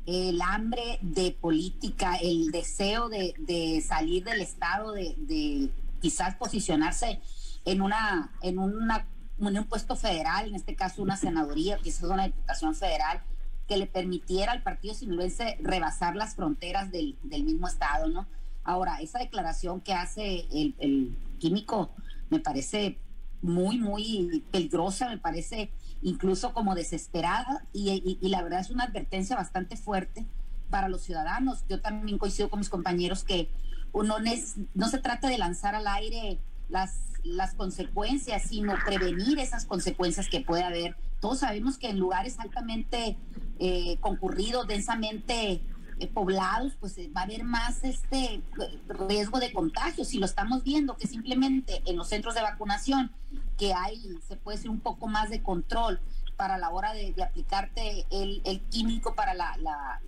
el 0.05 0.41
hambre 0.41 0.99
de 1.01 1.31
política, 1.31 2.15
el 2.15 2.51
deseo 2.51 3.09
de, 3.09 3.83
salir 3.85 4.23
del 4.23 4.41
Estado, 4.41 4.93
de, 4.93 5.69
quizás 6.01 6.35
posicionarse 6.35 7.19
en 7.65 7.81
una, 7.81 8.31
en 8.41 8.57
una, 8.57 9.05
un 9.37 9.63
puesto 9.65 9.95
federal, 9.95 10.47
en 10.47 10.55
este 10.55 10.75
caso 10.75 11.01
una 11.01 11.17
senaduría, 11.17 11.77
quizás 11.77 12.03
una 12.03 12.25
diputación 12.25 12.73
federal, 12.73 13.21
que 13.67 13.77
le 13.77 13.86
permitiera 13.86 14.53
al 14.53 14.63
partido 14.63 14.93
sinaloense 14.93 15.57
rebasar 15.62 16.15
las 16.15 16.36
fronteras 16.36 16.91
del, 16.91 17.17
mismo 17.24 17.67
estado, 17.67 18.07
¿no? 18.07 18.27
Ahora, 18.63 19.00
esa 19.01 19.19
declaración 19.19 19.81
que 19.81 19.93
hace 19.93 20.47
el, 20.51 21.15
químico 21.39 21.91
me 22.29 22.39
parece 22.39 22.97
muy, 23.41 23.77
muy 23.77 24.43
peligrosa, 24.51 25.09
me 25.09 25.17
parece 25.17 25.69
incluso 26.01 26.53
como 26.53 26.75
desesperada 26.75 27.65
y, 27.74 28.17
la 28.21 28.41
verdad 28.41 28.59
es 28.59 28.69
una 28.69 28.86
advertencia 28.86 29.36
bastante 29.36 29.77
fuerte 29.77 30.25
para 30.69 30.89
los 30.89 31.01
ciudadanos. 31.01 31.63
Yo 31.69 31.81
también 31.81 32.17
coincido 32.17 32.50
con 32.50 32.59
mis 32.59 32.69
compañeros 32.69 33.24
que 33.24 33.50
uno 33.93 34.17
no 34.74 34.89
se 34.89 34.97
trata 34.97 35.29
de 35.29 35.38
lanzar 35.38 35.75
al 35.75 35.88
aire 35.88 36.39
las, 36.69 37.00
las 37.24 37.53
consecuencias, 37.53 38.43
sino 38.43 38.75
prevenir 38.86 39.39
esas 39.39 39.65
consecuencias 39.65 40.27
que 40.29 40.41
puede 40.41 40.63
haber. 40.63 40.95
Todos 41.19 41.39
sabemos 41.39 41.77
que 41.77 41.89
en 41.89 42.00
lugares 42.00 42.39
altamente 42.39 43.17
eh, 43.59 43.97
concurridos, 44.01 44.67
densamente 44.67 45.61
eh, 45.99 46.07
poblados, 46.07 46.73
pues 46.79 46.97
eh, 46.97 47.09
va 47.15 47.21
a 47.21 47.23
haber 47.23 47.43
más 47.43 47.83
este 47.83 48.41
riesgo 48.87 49.39
de 49.39 49.51
contagio. 49.51 50.05
Si 50.05 50.19
lo 50.19 50.25
estamos 50.25 50.63
viendo, 50.63 50.95
que 50.95 51.07
simplemente 51.07 51.81
en 51.85 51.97
los 51.97 52.07
centros 52.07 52.35
de 52.35 52.41
vacunación, 52.41 53.11
que 53.57 53.73
hay, 53.73 53.99
se 54.27 54.35
puede 54.35 54.57
hacer 54.57 54.69
un 54.69 54.79
poco 54.79 55.07
más 55.07 55.29
de 55.29 55.41
control 55.41 55.99
para 56.35 56.59
la 56.59 56.69
hora 56.69 56.93
de, 56.93 57.15
aplicarte 57.23 58.05
el, 58.11 58.61
químico 58.69 59.15
para 59.15 59.33
la, 59.33 59.99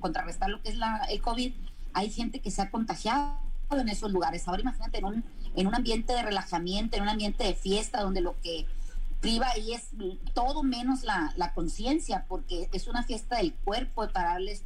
contrarrestar 0.00 0.50
lo 0.50 0.60
que 0.60 0.70
es 0.70 0.76
la, 0.76 1.06
el 1.08 1.22
COVID, 1.22 1.52
hay 1.92 2.10
gente 2.10 2.40
que 2.40 2.50
se 2.50 2.62
ha 2.62 2.70
contagiado 2.70 3.38
en 3.70 3.88
esos 3.88 4.10
lugares. 4.10 4.48
Ahora 4.48 4.62
imagínate 4.62 4.98
en 4.98 5.04
un, 5.04 5.24
en 5.54 5.66
un 5.66 5.74
ambiente 5.74 6.12
de 6.12 6.22
relajamiento, 6.22 6.96
en 6.96 7.02
un 7.02 7.08
ambiente 7.08 7.44
de 7.44 7.54
fiesta, 7.54 8.02
donde 8.02 8.20
lo 8.20 8.40
que 8.40 8.66
priva 9.20 9.48
ahí 9.48 9.74
es 9.74 9.88
todo 10.34 10.62
menos 10.62 11.02
la, 11.02 11.52
conciencia, 11.54 12.24
porque 12.28 12.68
es 12.72 12.86
una 12.86 13.02
fiesta 13.02 13.36
del 13.36 13.54
cuerpo 13.54 14.08
para 14.08 14.30
darle 14.30 14.58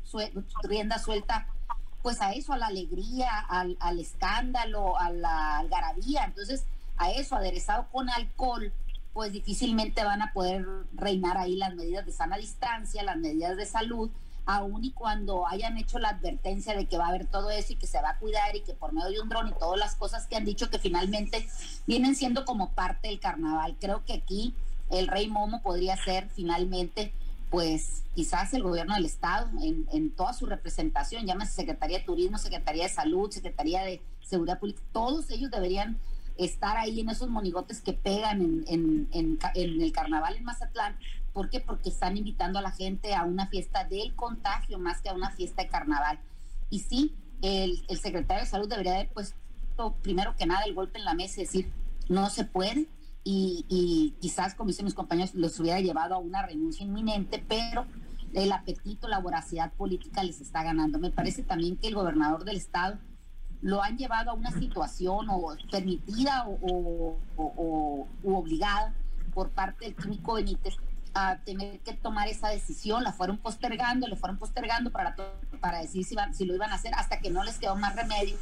rienda 0.62 0.98
suelta 0.98 1.46
pues 2.02 2.20
a 2.20 2.32
eso, 2.32 2.52
a 2.52 2.58
la 2.58 2.66
alegría, 2.66 3.38
al, 3.48 3.76
al 3.78 4.00
escándalo, 4.00 4.98
a 4.98 5.10
la 5.10 5.58
algarabía. 5.58 6.24
Entonces, 6.24 6.64
a 6.96 7.12
eso, 7.12 7.36
aderezado 7.36 7.86
con 7.92 8.10
alcohol, 8.10 8.72
pues 9.12 9.32
difícilmente 9.32 10.02
van 10.02 10.20
a 10.20 10.32
poder 10.32 10.66
reinar 10.94 11.38
ahí 11.38 11.56
las 11.56 11.74
medidas 11.74 12.04
de 12.04 12.12
sana 12.12 12.36
distancia, 12.38 13.02
las 13.02 13.18
medidas 13.18 13.56
de 13.56 13.66
salud, 13.66 14.10
aun 14.46 14.84
y 14.84 14.92
cuando 14.92 15.46
hayan 15.46 15.78
hecho 15.78 15.98
la 15.98 16.10
advertencia 16.10 16.76
de 16.76 16.86
que 16.86 16.98
va 16.98 17.06
a 17.06 17.08
haber 17.08 17.26
todo 17.26 17.50
eso 17.50 17.72
y 17.72 17.76
que 17.76 17.86
se 17.86 18.00
va 18.00 18.10
a 18.10 18.18
cuidar 18.18 18.54
y 18.56 18.60
que 18.60 18.74
por 18.74 18.92
medio 18.92 19.10
de 19.10 19.20
un 19.20 19.28
dron 19.28 19.48
y 19.48 19.52
todas 19.52 19.78
las 19.78 19.94
cosas 19.94 20.26
que 20.26 20.36
han 20.36 20.44
dicho 20.44 20.70
que 20.70 20.78
finalmente 20.78 21.46
vienen 21.86 22.14
siendo 22.14 22.44
como 22.44 22.70
parte 22.70 23.08
del 23.08 23.20
carnaval. 23.20 23.76
Creo 23.80 24.04
que 24.04 24.14
aquí 24.14 24.54
el 24.90 25.08
rey 25.08 25.28
Momo 25.28 25.62
podría 25.62 25.96
ser 25.96 26.28
finalmente 26.30 27.12
pues 27.50 28.02
quizás 28.14 28.54
el 28.54 28.62
gobierno 28.62 28.94
del 28.94 29.04
estado 29.04 29.48
en, 29.62 29.86
en 29.92 30.10
toda 30.10 30.32
su 30.32 30.46
representación, 30.46 31.26
llámese 31.26 31.52
Secretaría 31.52 31.98
de 31.98 32.04
Turismo, 32.04 32.38
Secretaría 32.38 32.84
de 32.84 32.88
Salud, 32.88 33.30
Secretaría 33.30 33.82
de 33.82 34.00
Seguridad 34.22 34.58
Pública, 34.58 34.80
todos 34.92 35.30
ellos 35.30 35.50
deberían 35.50 35.98
estar 36.44 36.76
ahí 36.76 37.00
en 37.00 37.08
esos 37.08 37.28
monigotes 37.28 37.80
que 37.80 37.92
pegan 37.92 38.64
en, 38.66 39.38
el 39.54 39.92
carnaval 39.92 40.36
en 40.36 40.44
Mazatlán. 40.44 40.96
¿Por 41.32 41.48
qué? 41.48 41.60
Porque 41.60 41.88
están 41.88 42.16
invitando 42.16 42.58
a 42.58 42.62
la 42.62 42.72
gente 42.72 43.14
a 43.14 43.24
una 43.24 43.46
fiesta 43.46 43.84
del 43.84 44.14
contagio 44.14 44.78
más 44.78 45.00
que 45.00 45.08
a 45.08 45.14
una 45.14 45.30
fiesta 45.30 45.62
de 45.62 45.68
carnaval. 45.68 46.18
Y 46.70 46.80
sí, 46.80 47.14
el, 47.42 47.82
secretario 47.98 48.44
de 48.44 48.50
salud 48.50 48.68
debería 48.68 48.94
haber 48.94 49.08
puesto 49.10 49.36
primero 50.02 50.36
que 50.36 50.46
nada 50.46 50.62
el 50.64 50.74
golpe 50.74 50.98
en 50.98 51.04
la 51.04 51.14
mesa 51.14 51.40
y 51.40 51.44
decir, 51.44 51.72
no 52.08 52.30
se 52.30 52.44
puede. 52.44 52.86
Y, 53.24 54.14
quizás, 54.20 54.54
como 54.54 54.68
dicen 54.68 54.84
mis 54.84 54.94
compañeros, 54.94 55.34
los 55.34 55.58
hubiera 55.60 55.80
llevado 55.80 56.14
a 56.14 56.18
una 56.18 56.44
renuncia 56.44 56.84
inminente, 56.84 57.42
pero 57.46 57.86
el 58.34 58.50
apetito, 58.52 59.08
la 59.08 59.20
voracidad 59.20 59.72
política 59.72 60.22
les 60.24 60.40
está 60.40 60.62
ganando. 60.62 60.98
Me 60.98 61.10
parece 61.10 61.42
también 61.42 61.76
que 61.76 61.88
el 61.88 61.94
gobernador 61.94 62.44
del 62.44 62.56
estado 62.56 62.98
lo 63.62 63.82
han 63.82 63.96
llevado 63.96 64.32
a 64.32 64.34
una 64.34 64.50
situación 64.50 65.28
o 65.30 65.56
permitida 65.70 66.46
o, 66.48 67.16
obligada 68.24 68.92
por 69.32 69.50
parte 69.50 69.86
del 69.86 69.94
químico 69.94 70.34
Benítez 70.34 70.74
a 71.14 71.38
tener 71.38 71.78
que 71.80 71.92
tomar 71.92 72.28
esa 72.28 72.48
decisión, 72.48 73.04
la 73.04 73.12
fueron 73.12 73.38
postergando, 73.38 74.08
le 74.08 74.16
fueron 74.16 74.38
postergando 74.38 74.90
para, 74.90 75.14
para 75.60 75.80
decir 75.80 76.04
si, 76.04 76.16
si 76.32 76.44
lo 76.44 76.54
iban 76.54 76.70
a 76.70 76.74
hacer 76.74 76.92
hasta 76.94 77.20
que 77.20 77.30
no 77.30 77.44
les 77.44 77.58
quedó 77.58 77.76
más 77.76 77.94
remedio, 77.94 78.36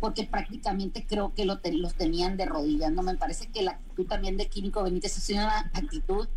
porque 0.00 0.24
prácticamente 0.24 1.04
creo 1.06 1.34
que 1.34 1.44
lo 1.44 1.60
los 1.64 1.94
tenían 1.94 2.36
de 2.36 2.46
rodillas, 2.46 2.92
¿no? 2.92 3.02
Me 3.02 3.16
parece 3.16 3.48
que 3.48 3.62
la 3.62 3.72
actitud 3.72 4.06
también 4.06 4.36
de 4.36 4.48
Químico 4.48 4.82
Benítez 4.82 5.16
es 5.16 5.30
una 5.30 5.58
actitud, 5.72 6.28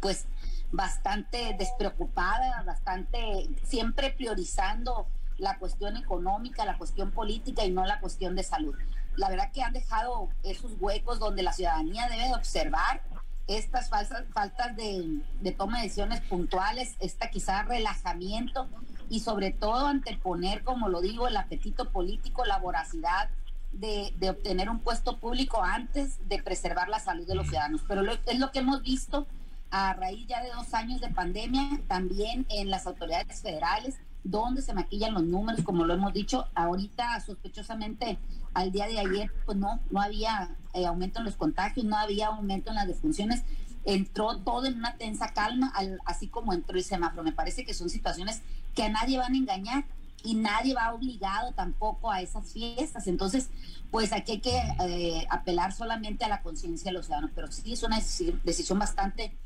pues, 0.00 0.26
bastante 0.72 1.54
despreocupada, 1.58 2.62
bastante, 2.64 3.48
siempre 3.62 4.10
priorizando 4.10 5.06
la 5.38 5.58
cuestión 5.58 5.96
económica, 5.96 6.64
la 6.64 6.78
cuestión 6.78 7.10
política 7.10 7.64
y 7.64 7.70
no 7.70 7.84
la 7.84 8.00
cuestión 8.00 8.34
de 8.34 8.42
salud. 8.42 8.74
La 9.16 9.28
verdad 9.28 9.50
que 9.52 9.62
han 9.62 9.72
dejado 9.72 10.28
esos 10.42 10.72
huecos 10.80 11.18
donde 11.18 11.42
la 11.42 11.52
ciudadanía 11.52 12.08
debe 12.08 12.28
de 12.28 12.34
observar 12.34 13.02
estas 13.46 13.88
falsas, 13.88 14.24
faltas 14.32 14.76
de, 14.76 15.22
toma 15.56 15.78
de 15.78 15.84
decisiones 15.84 16.20
puntuales, 16.22 16.96
esta 17.00 17.30
quizá 17.30 17.62
relajamiento 17.62 18.68
y 19.08 19.20
sobre 19.20 19.52
todo 19.52 19.86
anteponer, 19.86 20.64
como 20.64 20.88
lo 20.88 21.00
digo, 21.00 21.28
el 21.28 21.36
apetito 21.36 21.90
político, 21.90 22.44
la 22.44 22.58
voracidad 22.58 23.30
de, 23.72 24.12
de, 24.16 24.30
obtener 24.30 24.68
un 24.68 24.80
puesto 24.80 25.18
público 25.18 25.62
antes 25.62 26.28
de 26.28 26.42
preservar 26.42 26.88
la 26.88 26.98
salud 26.98 27.26
de 27.26 27.34
los 27.34 27.46
ciudadanos. 27.46 27.82
Pero 27.86 28.02
es 28.26 28.38
lo 28.38 28.50
que 28.50 28.58
hemos 28.58 28.82
visto 28.82 29.26
a 29.70 29.92
raíz 29.92 30.26
ya 30.26 30.42
de 30.42 30.50
dos 30.50 30.74
años 30.74 31.00
de 31.00 31.08
pandemia, 31.08 31.80
también 31.86 32.46
en 32.48 32.70
las 32.70 32.86
autoridades 32.86 33.42
federales, 33.42 33.96
donde 34.30 34.62
se 34.62 34.74
maquillan 34.74 35.14
los 35.14 35.24
números, 35.24 35.62
como 35.62 35.84
lo 35.84 35.94
hemos 35.94 36.12
dicho, 36.12 36.46
ahorita 36.54 37.20
sospechosamente 37.20 38.18
al 38.54 38.72
día 38.72 38.86
de 38.86 38.98
ayer, 38.98 39.30
pues 39.44 39.56
no, 39.56 39.80
no 39.90 40.00
había 40.00 40.56
eh, 40.74 40.86
aumento 40.86 41.20
en 41.20 41.26
los 41.26 41.36
contagios, 41.36 41.86
no 41.86 41.96
había 41.96 42.28
aumento 42.28 42.70
en 42.70 42.76
las 42.76 42.88
defunciones, 42.88 43.44
entró 43.84 44.38
todo 44.38 44.66
en 44.66 44.76
una 44.78 44.96
tensa 44.96 45.28
calma, 45.28 45.72
así 46.04 46.26
como 46.26 46.52
entró 46.52 46.76
el 46.76 46.84
semáforo. 46.84 47.22
Me 47.22 47.32
parece 47.32 47.64
que 47.64 47.74
son 47.74 47.88
situaciones 47.88 48.42
que 48.74 48.82
a 48.82 48.88
nadie 48.88 49.18
van 49.18 49.34
a 49.34 49.36
engañar 49.36 49.84
y 50.24 50.34
nadie 50.34 50.74
va 50.74 50.92
obligado 50.92 51.52
tampoco 51.52 52.10
a 52.10 52.20
esas 52.20 52.52
fiestas. 52.52 53.06
Entonces, 53.06 53.50
pues 53.92 54.12
aquí 54.12 54.32
hay 54.32 54.40
que 54.40 54.60
eh, 54.80 55.26
apelar 55.30 55.72
solamente 55.72 56.24
a 56.24 56.28
la 56.28 56.42
conciencia 56.42 56.90
de 56.90 56.94
los 56.94 57.06
ciudadanos, 57.06 57.30
pero 57.34 57.50
sí 57.52 57.72
es 57.72 57.82
una 57.84 57.96
decisión 57.96 58.78
bastante 58.78 59.36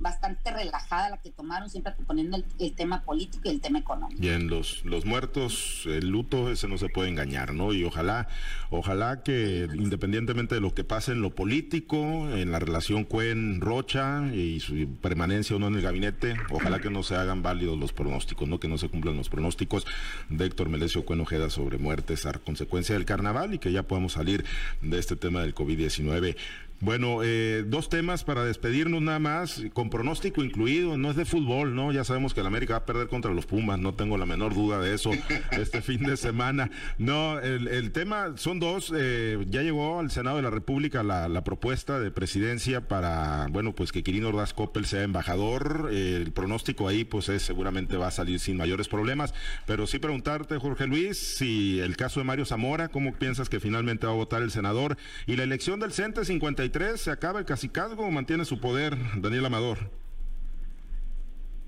bastante 0.00 0.50
relajada 0.50 1.10
la 1.10 1.18
que 1.18 1.30
tomaron, 1.30 1.70
siempre 1.70 1.92
poniendo 2.06 2.38
el, 2.58 2.72
tema 2.74 3.02
político 3.02 3.42
y 3.44 3.50
el 3.50 3.60
tema 3.60 3.78
económico. 3.78 4.20
Bien, 4.20 4.48
los, 4.48 4.84
los 4.84 5.04
muertos, 5.04 5.82
el 5.86 6.08
luto, 6.08 6.50
ese 6.50 6.66
no 6.68 6.78
se 6.78 6.88
puede 6.88 7.10
engañar, 7.10 7.52
¿no? 7.52 7.72
Y 7.72 7.84
ojalá, 7.84 8.28
ojalá 8.70 9.22
que 9.22 9.68
independientemente 9.74 10.54
de 10.54 10.60
lo 10.60 10.74
que 10.74 10.84
pase 10.84 11.12
en 11.12 11.20
lo 11.20 11.34
político, 11.34 11.96
en 12.30 12.50
la 12.50 12.58
relación 12.58 13.04
Cuen-Rocha 13.04 14.34
y 14.34 14.60
su 14.60 14.88
permanencia 15.00 15.56
o 15.56 15.58
no 15.58 15.68
en 15.68 15.74
el 15.76 15.82
gabinete, 15.82 16.34
ojalá 16.50 16.80
que 16.80 16.90
no 16.90 17.02
se 17.02 17.16
hagan 17.16 17.42
válidos 17.42 17.78
los 17.78 17.92
pronósticos, 17.92 18.48
¿no? 18.48 18.58
Que 18.58 18.68
no 18.68 18.78
se 18.78 18.88
cumplan 18.88 19.16
los 19.16 19.28
pronósticos 19.28 19.86
de 20.28 20.46
Héctor 20.46 20.68
Melesio 20.68 21.04
Cuen 21.04 21.20
Ojeda 21.20 21.50
sobre 21.50 21.78
muertes 21.78 22.26
a 22.26 22.32
consecuencia 22.32 22.94
del 22.94 23.04
carnaval 23.04 23.54
y 23.54 23.58
que 23.58 23.72
ya 23.72 23.82
podamos 23.82 24.14
salir 24.14 24.44
de 24.80 24.98
este 24.98 25.16
tema 25.16 25.42
del 25.42 25.54
COVID-19. 25.54 26.36
Bueno, 26.82 27.18
eh, 27.22 27.62
dos 27.66 27.90
temas 27.90 28.24
para 28.24 28.42
despedirnos 28.42 29.02
nada 29.02 29.18
más, 29.18 29.62
con 29.74 29.90
pronóstico 29.90 30.42
incluido, 30.42 30.96
no 30.96 31.10
es 31.10 31.16
de 31.16 31.26
fútbol, 31.26 31.74
¿no? 31.74 31.92
Ya 31.92 32.04
sabemos 32.04 32.32
que 32.32 32.40
el 32.40 32.46
América 32.46 32.72
va 32.72 32.78
a 32.78 32.86
perder 32.86 33.08
contra 33.08 33.34
los 33.34 33.44
Pumas, 33.44 33.78
no 33.78 33.92
tengo 33.92 34.16
la 34.16 34.24
menor 34.24 34.54
duda 34.54 34.80
de 34.80 34.94
eso 34.94 35.10
este 35.50 35.82
fin 35.82 36.04
de 36.04 36.16
semana. 36.16 36.70
No, 36.96 37.38
el, 37.38 37.92
tema 37.92 38.32
son 38.36 38.60
dos, 38.60 38.94
eh, 38.96 39.44
ya 39.50 39.60
llegó 39.60 40.00
al 40.00 40.10
Senado 40.10 40.38
de 40.38 40.42
la 40.42 40.48
República 40.48 41.02
la, 41.02 41.44
propuesta 41.44 42.00
de 42.00 42.10
presidencia 42.10 42.88
para, 42.88 43.48
bueno, 43.50 43.74
pues 43.74 43.92
que 43.92 44.02
Quirino 44.02 44.28
Ordaz 44.28 44.54
Coppel 44.54 44.86
sea 44.86 45.02
embajador, 45.02 45.90
el 45.92 46.32
pronóstico 46.32 46.88
ahí 46.88 47.04
pues 47.04 47.28
es 47.28 47.42
seguramente 47.42 47.98
va 47.98 48.08
a 48.08 48.10
salir 48.10 48.40
sin 48.40 48.56
mayores 48.56 48.88
problemas, 48.88 49.34
pero 49.66 49.86
sí 49.86 49.98
preguntarte, 49.98 50.56
Jorge 50.56 50.86
Luis, 50.86 51.18
si 51.18 51.78
el 51.80 51.96
caso 51.96 52.20
de 52.20 52.24
Mario 52.24 52.46
Zamora, 52.46 52.88
¿cómo 52.88 53.12
piensas 53.12 53.50
que 53.50 53.60
finalmente 53.60 54.06
va 54.06 54.12
a 54.12 54.16
votar 54.16 54.40
el 54.40 54.50
senador? 54.50 54.96
Y 55.26 55.36
la 55.36 55.42
elección 55.42 55.80
del 55.80 55.92
CENTE 55.92 56.24
53 56.24 56.69
se 56.96 57.10
acaba 57.10 57.40
el 57.40 57.46
cacicazgo 57.46 58.06
o 58.06 58.10
mantiene 58.10 58.44
su 58.44 58.60
poder 58.60 58.96
Daniel 59.20 59.46
Amador? 59.46 59.78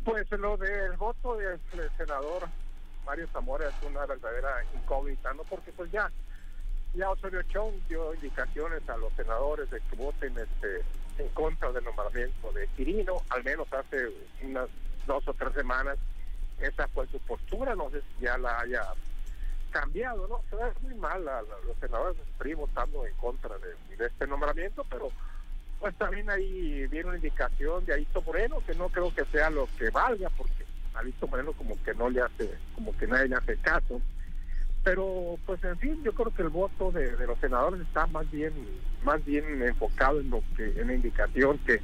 Pues 0.04 0.30
lo 0.32 0.56
del 0.56 0.92
voto 0.96 1.36
del, 1.36 1.58
senador 1.96 2.48
Mario 3.04 3.26
Zamora 3.32 3.68
es 3.68 3.74
una 3.88 4.06
verdadera 4.06 4.64
incógnita, 4.74 5.34
¿no? 5.34 5.42
Porque 5.44 5.72
pues 5.72 5.90
ya, 5.90 6.10
ya 6.94 7.10
Osorio 7.10 7.42
Chong 7.42 7.74
dio 7.88 8.14
indicaciones 8.14 8.88
a 8.88 8.96
los 8.96 9.12
senadores 9.14 9.68
de 9.70 9.80
que 9.80 9.96
voten 9.96 10.36
este 10.38 10.84
en 11.18 11.28
contra 11.30 11.72
del 11.72 11.84
nombramiento 11.84 12.52
de 12.52 12.68
Quirino, 12.68 13.22
al 13.30 13.44
menos 13.44 13.66
hace 13.72 14.08
unas 14.42 14.68
dos 15.06 15.26
o 15.26 15.34
tres 15.34 15.52
semanas 15.52 15.98
esa 16.60 16.86
fue 16.88 17.06
su 17.08 17.18
postura, 17.20 17.74
no 17.74 17.90
sé 17.90 18.00
si 18.00 18.24
ya 18.24 18.38
la 18.38 18.60
haya 18.60 18.82
cambiado, 19.72 20.28
¿no? 20.28 20.40
Se 20.48 20.56
ve 20.56 20.70
muy 20.82 20.94
mal 20.94 21.26
a, 21.26 21.42
los 21.42 21.76
senadores 21.80 22.16
PRI 22.38 22.54
votando 22.54 23.04
en 23.04 23.14
contra 23.14 23.56
de, 23.58 24.06
este 24.06 24.26
nombramiento, 24.26 24.86
pero 24.88 25.08
pues 25.80 25.94
también 25.96 26.30
ahí 26.30 26.86
viene 26.86 27.08
una 27.08 27.16
indicación 27.16 27.84
de 27.84 27.94
Alito 27.94 28.22
Moreno, 28.22 28.62
que 28.64 28.74
no 28.74 28.88
creo 28.88 29.12
que 29.12 29.24
sea 29.26 29.50
lo 29.50 29.68
que 29.78 29.90
valga, 29.90 30.28
porque 30.30 30.64
Alito 30.94 31.26
Moreno 31.26 31.52
como 31.52 31.82
que 31.82 31.94
no 31.94 32.08
le 32.08 32.20
hace, 32.20 32.50
como 32.74 32.96
que 32.96 33.06
nadie 33.06 33.28
le 33.28 33.36
hace 33.36 33.56
caso. 33.56 34.00
Pero 34.84 35.38
pues 35.46 35.62
en 35.64 35.78
fin, 35.78 36.02
yo 36.04 36.12
creo 36.12 36.32
que 36.34 36.42
el 36.42 36.48
voto 36.48 36.90
de, 36.92 37.16
los 37.26 37.38
senadores 37.38 37.80
está 37.80 38.06
más 38.08 38.30
bien, 38.30 38.52
más 39.04 39.24
bien 39.24 39.62
enfocado 39.62 40.20
en 40.20 40.30
lo 40.30 40.42
que, 40.56 40.80
en 40.80 40.88
la 40.88 40.94
indicación 40.94 41.58
que 41.58 41.80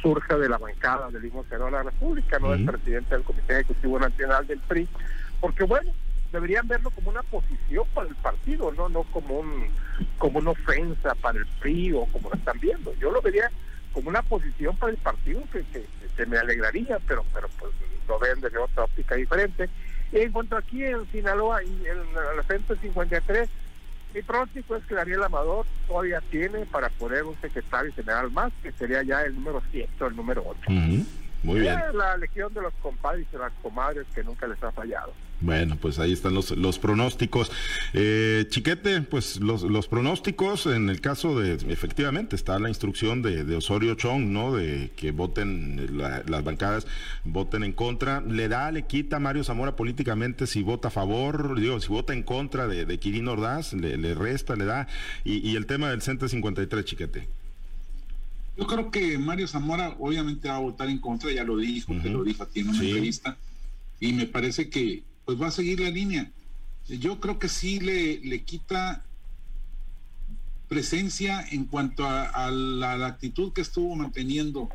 surge 0.00 0.34
de 0.36 0.48
la 0.48 0.58
bancada 0.58 1.10
del 1.10 1.22
mismo 1.22 1.44
Senado 1.44 1.66
de 1.66 1.72
la 1.72 1.82
República, 1.82 2.38
no 2.38 2.52
del 2.52 2.64
presidente 2.64 3.14
del 3.14 3.24
Comité 3.24 3.54
Ejecutivo 3.54 3.98
Nacional 3.98 4.46
del 4.46 4.58
PRI, 4.60 4.88
porque 5.40 5.64
bueno, 5.64 5.92
deberían 6.32 6.66
verlo 6.68 6.90
como 6.90 7.10
una 7.10 7.22
posición 7.22 7.86
para 7.94 8.08
el 8.08 8.14
partido, 8.16 8.72
no 8.72 8.88
no 8.88 9.02
como 9.04 9.40
un 9.40 9.68
como 10.18 10.38
una 10.38 10.50
ofensa 10.50 11.14
para 11.16 11.38
el 11.38 11.46
PRI 11.60 11.92
o 11.92 12.06
como 12.06 12.30
lo 12.30 12.36
están 12.36 12.58
viendo. 12.60 12.94
Yo 12.94 13.10
lo 13.10 13.22
vería 13.22 13.50
como 13.92 14.08
una 14.08 14.22
posición 14.22 14.76
para 14.76 14.92
el 14.92 14.98
partido 14.98 15.42
que, 15.52 15.64
que, 15.64 16.26
me 16.26 16.38
alegraría, 16.38 16.98
pero 17.06 17.24
pero 17.32 17.48
pues 17.58 17.72
lo 18.08 18.18
ven 18.18 18.40
desde 18.40 18.58
otra 18.58 18.84
óptica 18.84 19.14
diferente. 19.14 19.68
Y 20.12 20.18
en 20.18 20.32
cuanto 20.32 20.56
aquí 20.56 20.84
en 20.84 21.10
Sinaloa, 21.10 21.62
y 21.62 21.86
en 21.86 22.14
la 22.36 22.42
frente 22.44 22.76
53, 22.76 23.48
mi 24.14 24.22
pronóstico 24.22 24.76
es 24.76 24.84
que 24.84 24.94
Daniel 24.94 25.24
Amador 25.24 25.66
todavía 25.86 26.20
tiene 26.30 26.64
para 26.66 26.88
poner 26.90 27.24
un 27.24 27.38
secretario 27.40 27.92
general 27.92 28.30
más, 28.30 28.52
que 28.62 28.72
sería 28.72 29.02
ya 29.02 29.22
el 29.22 29.34
número 29.34 29.62
7 29.70 29.92
o 30.00 30.06
el 30.06 30.16
número 30.16 30.42
8. 30.46 30.70
Muy 31.42 31.60
bien. 31.60 31.78
La 31.92 32.16
legión 32.16 32.52
de 32.54 32.62
los 32.62 32.72
compadres 32.74 33.26
y 33.32 33.36
las 33.36 33.52
comadres 33.62 34.06
que 34.14 34.24
nunca 34.24 34.46
les 34.46 34.62
ha 34.62 34.72
fallado. 34.72 35.12
Bueno, 35.40 35.76
pues 35.76 35.98
ahí 35.98 36.12
están 36.12 36.34
los, 36.34 36.50
los 36.52 36.78
pronósticos. 36.78 37.52
Eh, 37.92 38.46
Chiquete, 38.48 39.02
pues 39.02 39.38
los, 39.40 39.62
los 39.62 39.86
pronósticos 39.86 40.66
en 40.66 40.88
el 40.88 41.02
caso 41.02 41.38
de, 41.38 41.54
efectivamente, 41.70 42.36
está 42.36 42.58
la 42.58 42.70
instrucción 42.70 43.20
de, 43.20 43.44
de 43.44 43.56
Osorio 43.56 43.94
Chong, 43.96 44.24
¿no? 44.28 44.54
De 44.54 44.92
que 44.96 45.10
voten, 45.10 45.98
las 45.98 46.42
bancadas 46.42 46.86
voten 47.24 47.64
en 47.64 47.72
contra. 47.72 48.22
¿Le 48.22 48.48
da, 48.48 48.72
le 48.72 48.86
quita 48.86 49.16
a 49.16 49.20
Mario 49.20 49.44
Zamora 49.44 49.76
políticamente 49.76 50.46
si 50.46 50.62
vota 50.62 50.88
a 50.88 50.90
favor? 50.90 51.60
Digo, 51.60 51.78
si 51.80 51.88
vota 51.88 52.14
en 52.14 52.22
contra 52.22 52.66
de, 52.66 52.86
de 52.86 52.98
Quirino 52.98 53.32
Ordaz, 53.32 53.74
le, 53.74 53.98
le, 53.98 54.14
resta, 54.14 54.56
le 54.56 54.64
da. 54.64 54.88
Y, 55.22 55.46
y 55.46 55.56
el 55.56 55.66
tema 55.66 55.90
del 55.90 56.00
Centro 56.00 56.28
53, 56.28 56.84
Chiquete. 56.84 57.28
Yo 58.56 58.66
creo 58.66 58.90
que 58.90 59.18
Mario 59.18 59.46
Zamora 59.46 59.94
obviamente 59.98 60.48
va 60.48 60.56
a 60.56 60.60
votar 60.60 60.88
en 60.88 60.98
contra, 60.98 61.30
ya 61.30 61.44
lo 61.44 61.58
dijo, 61.58 61.92
te 62.02 62.08
lo 62.08 62.24
dijo 62.24 62.42
a 62.42 62.46
ti 62.46 62.60
en 62.60 62.70
una 62.70 62.82
entrevista, 62.82 63.36
y 64.00 64.14
me 64.14 64.24
parece 64.24 64.70
que 64.70 65.02
pues 65.26 65.40
va 65.40 65.48
a 65.48 65.50
seguir 65.50 65.80
la 65.80 65.90
línea. 65.90 66.32
Yo 66.88 67.20
creo 67.20 67.38
que 67.38 67.50
sí 67.50 67.80
le, 67.80 68.20
le 68.20 68.42
quita 68.44 69.04
presencia 70.68 71.44
en 71.50 71.66
cuanto 71.66 72.08
a, 72.08 72.50
la, 72.50 73.06
actitud 73.06 73.52
que 73.52 73.60
estuvo 73.60 73.94
manteniendo 73.94 74.70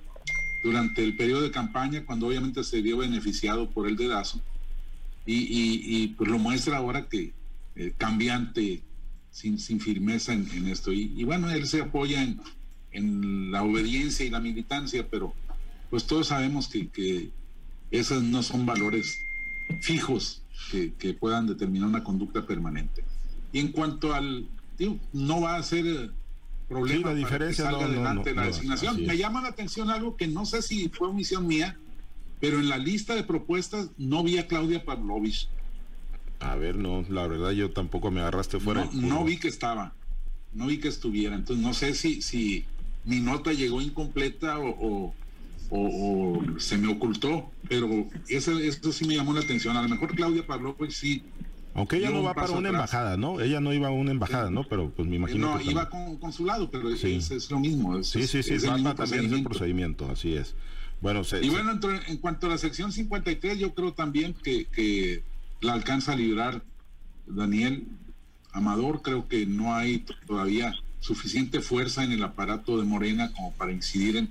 durante 0.63 1.03
el 1.03 1.17
periodo 1.17 1.41
de 1.41 1.51
campaña, 1.51 2.05
cuando 2.05 2.27
obviamente 2.27 2.63
se 2.63 2.83
vio 2.83 2.97
beneficiado 2.97 3.71
por 3.71 3.87
el 3.87 3.95
dedazo, 3.95 4.39
y, 5.25 6.09
pues 6.09 6.29
lo 6.29 6.37
muestra 6.37 6.77
ahora 6.77 7.09
que 7.09 7.33
eh, 7.75 7.93
cambiante, 7.97 8.83
sin, 9.31 9.57
sin 9.57 9.79
firmeza 9.79 10.33
en, 10.33 10.67
esto. 10.67 10.91
y, 10.91 11.23
bueno, 11.23 11.49
él 11.49 11.65
se 11.65 11.81
apoya 11.81 12.21
en 12.21 12.39
en 12.91 13.51
la 13.51 13.63
obediencia 13.63 14.25
y 14.25 14.29
la 14.29 14.39
militancia, 14.39 15.07
pero 15.09 15.33
pues 15.89 16.05
todos 16.05 16.27
sabemos 16.27 16.67
que, 16.67 16.87
que 16.89 17.29
esos 17.89 18.23
no 18.23 18.43
son 18.43 18.65
valores 18.65 19.19
fijos 19.79 20.41
que, 20.71 20.93
que, 20.93 21.13
puedan 21.13 21.47
determinar 21.47 21.89
una 21.89 22.03
conducta 22.03 22.45
permanente. 22.45 23.03
Y 23.51 23.59
en 23.59 23.71
cuanto 23.71 24.13
al, 24.13 24.47
digo, 24.77 24.97
no 25.13 25.41
va 25.41 25.55
a 25.55 25.63
ser 25.63 26.11
problema 26.71 27.09
la 27.09 27.15
diferencia 27.15 27.65
para 27.65 27.77
que 27.77 27.83
salga 27.83 27.93
adelante 27.93 28.33
la 28.33 28.45
designación. 28.45 29.05
Me 29.05 29.17
llama 29.17 29.41
la 29.41 29.49
atención 29.49 29.89
algo 29.89 30.15
que 30.15 30.27
no 30.27 30.45
sé 30.45 30.61
si 30.61 30.89
fue 30.89 31.09
omisión 31.09 31.45
mía, 31.45 31.77
pero 32.39 32.59
en 32.59 32.69
la 32.69 32.77
lista 32.77 33.13
de 33.13 33.23
propuestas 33.23 33.89
no 33.97 34.23
vi 34.23 34.37
a 34.37 34.47
Claudia 34.47 34.83
Pavlovich. 34.83 35.49
A 36.39 36.55
ver, 36.55 36.77
no, 36.77 37.05
la 37.09 37.27
verdad 37.27 37.51
yo 37.51 37.71
tampoco 37.71 38.09
me 38.09 38.21
agarraste 38.21 38.59
fuera. 38.59 38.85
No, 38.93 39.01
no 39.01 39.23
vi 39.23 39.37
que 39.37 39.47
estaba, 39.47 39.93
no 40.53 40.67
vi 40.67 40.79
que 40.79 40.87
estuviera. 40.87 41.35
Entonces 41.35 41.63
no 41.63 41.73
sé 41.73 41.93
si, 41.93 42.21
si 42.21 42.65
mi 43.03 43.19
nota 43.19 43.53
llegó 43.53 43.81
incompleta 43.81 44.57
o, 44.59 45.13
se 46.57 46.77
me 46.77 46.91
ocultó, 46.91 47.49
pero 47.69 48.07
eso, 48.27 48.59
eso 48.59 48.91
sí 48.91 49.05
me 49.05 49.15
llamó 49.15 49.33
la 49.33 49.39
atención. 49.39 49.77
A 49.77 49.81
lo 49.81 49.89
mejor 49.89 50.13
Claudia 50.15 50.45
Pablo, 50.45 50.75
pues 50.75 50.95
sí. 50.95 51.23
Aunque 51.73 51.97
ella 51.97 52.09
no 52.09 52.21
va 52.21 52.33
para 52.33 52.51
una 52.51 52.69
embajada, 52.69 53.15
¿no? 53.15 53.39
Ella 53.39 53.61
no 53.61 53.73
iba 53.73 53.87
a 53.87 53.91
una 53.91 54.11
embajada, 54.11 54.51
¿no? 54.51 54.65
Pero 54.65 54.89
pues 54.89 55.07
me 55.07 55.15
imagino. 55.15 55.55
No, 55.55 55.61
iba 55.61 55.89
con 55.89 56.17
consulado, 56.17 56.69
pero 56.69 56.89
es, 56.89 57.49
lo 57.49 57.59
mismo. 57.59 58.03
sí, 58.03 58.27
sí, 58.27 58.43
sí, 58.43 58.57
va 58.57 58.95
también 58.95 59.33
el 59.33 59.43
procedimiento, 59.43 60.09
así 60.11 60.35
es. 60.35 60.55
Bueno, 60.99 61.23
y 61.41 61.49
bueno, 61.49 61.79
en, 62.07 62.17
cuanto 62.17 62.45
a 62.45 62.49
la 62.51 62.57
sección 62.59 62.91
53, 62.91 63.57
yo 63.57 63.73
creo 63.73 63.93
también 63.93 64.35
que, 64.35 64.65
que 64.65 65.23
la 65.59 65.73
alcanza 65.73 66.13
a 66.13 66.15
librar 66.15 66.61
Daniel 67.25 67.87
Amador. 68.51 69.01
Creo 69.01 69.27
que 69.27 69.47
no 69.47 69.73
hay 69.73 70.05
todavía 70.27 70.75
suficiente 70.99 71.61
fuerza 71.61 72.03
en 72.03 72.11
el 72.11 72.23
aparato 72.23 72.77
de 72.77 72.83
Morena 72.83 73.31
como 73.33 73.51
para 73.53 73.71
incidir 73.71 74.17
en, 74.17 74.29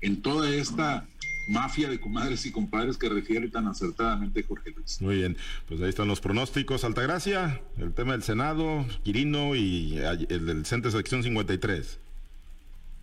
en 0.00 0.22
toda 0.22 0.50
esta 0.50 1.06
mafia 1.48 1.88
de 1.88 1.98
comadres 1.98 2.44
y 2.46 2.52
compadres 2.52 2.98
que 2.98 3.08
refiere 3.08 3.48
tan 3.48 3.66
acertadamente 3.66 4.42
Jorge 4.42 4.70
Luis. 4.70 5.00
Muy 5.00 5.16
bien, 5.16 5.36
pues 5.66 5.80
ahí 5.80 5.88
están 5.88 6.08
los 6.08 6.20
pronósticos. 6.20 6.84
Altagracia, 6.84 7.60
el 7.78 7.92
tema 7.94 8.12
del 8.12 8.22
Senado, 8.22 8.84
Quirino 9.02 9.56
y 9.56 9.98
el 9.98 10.46
del 10.46 10.66
Centro 10.66 10.90
de 10.90 10.98
Sección 10.98 11.22
53. 11.22 12.00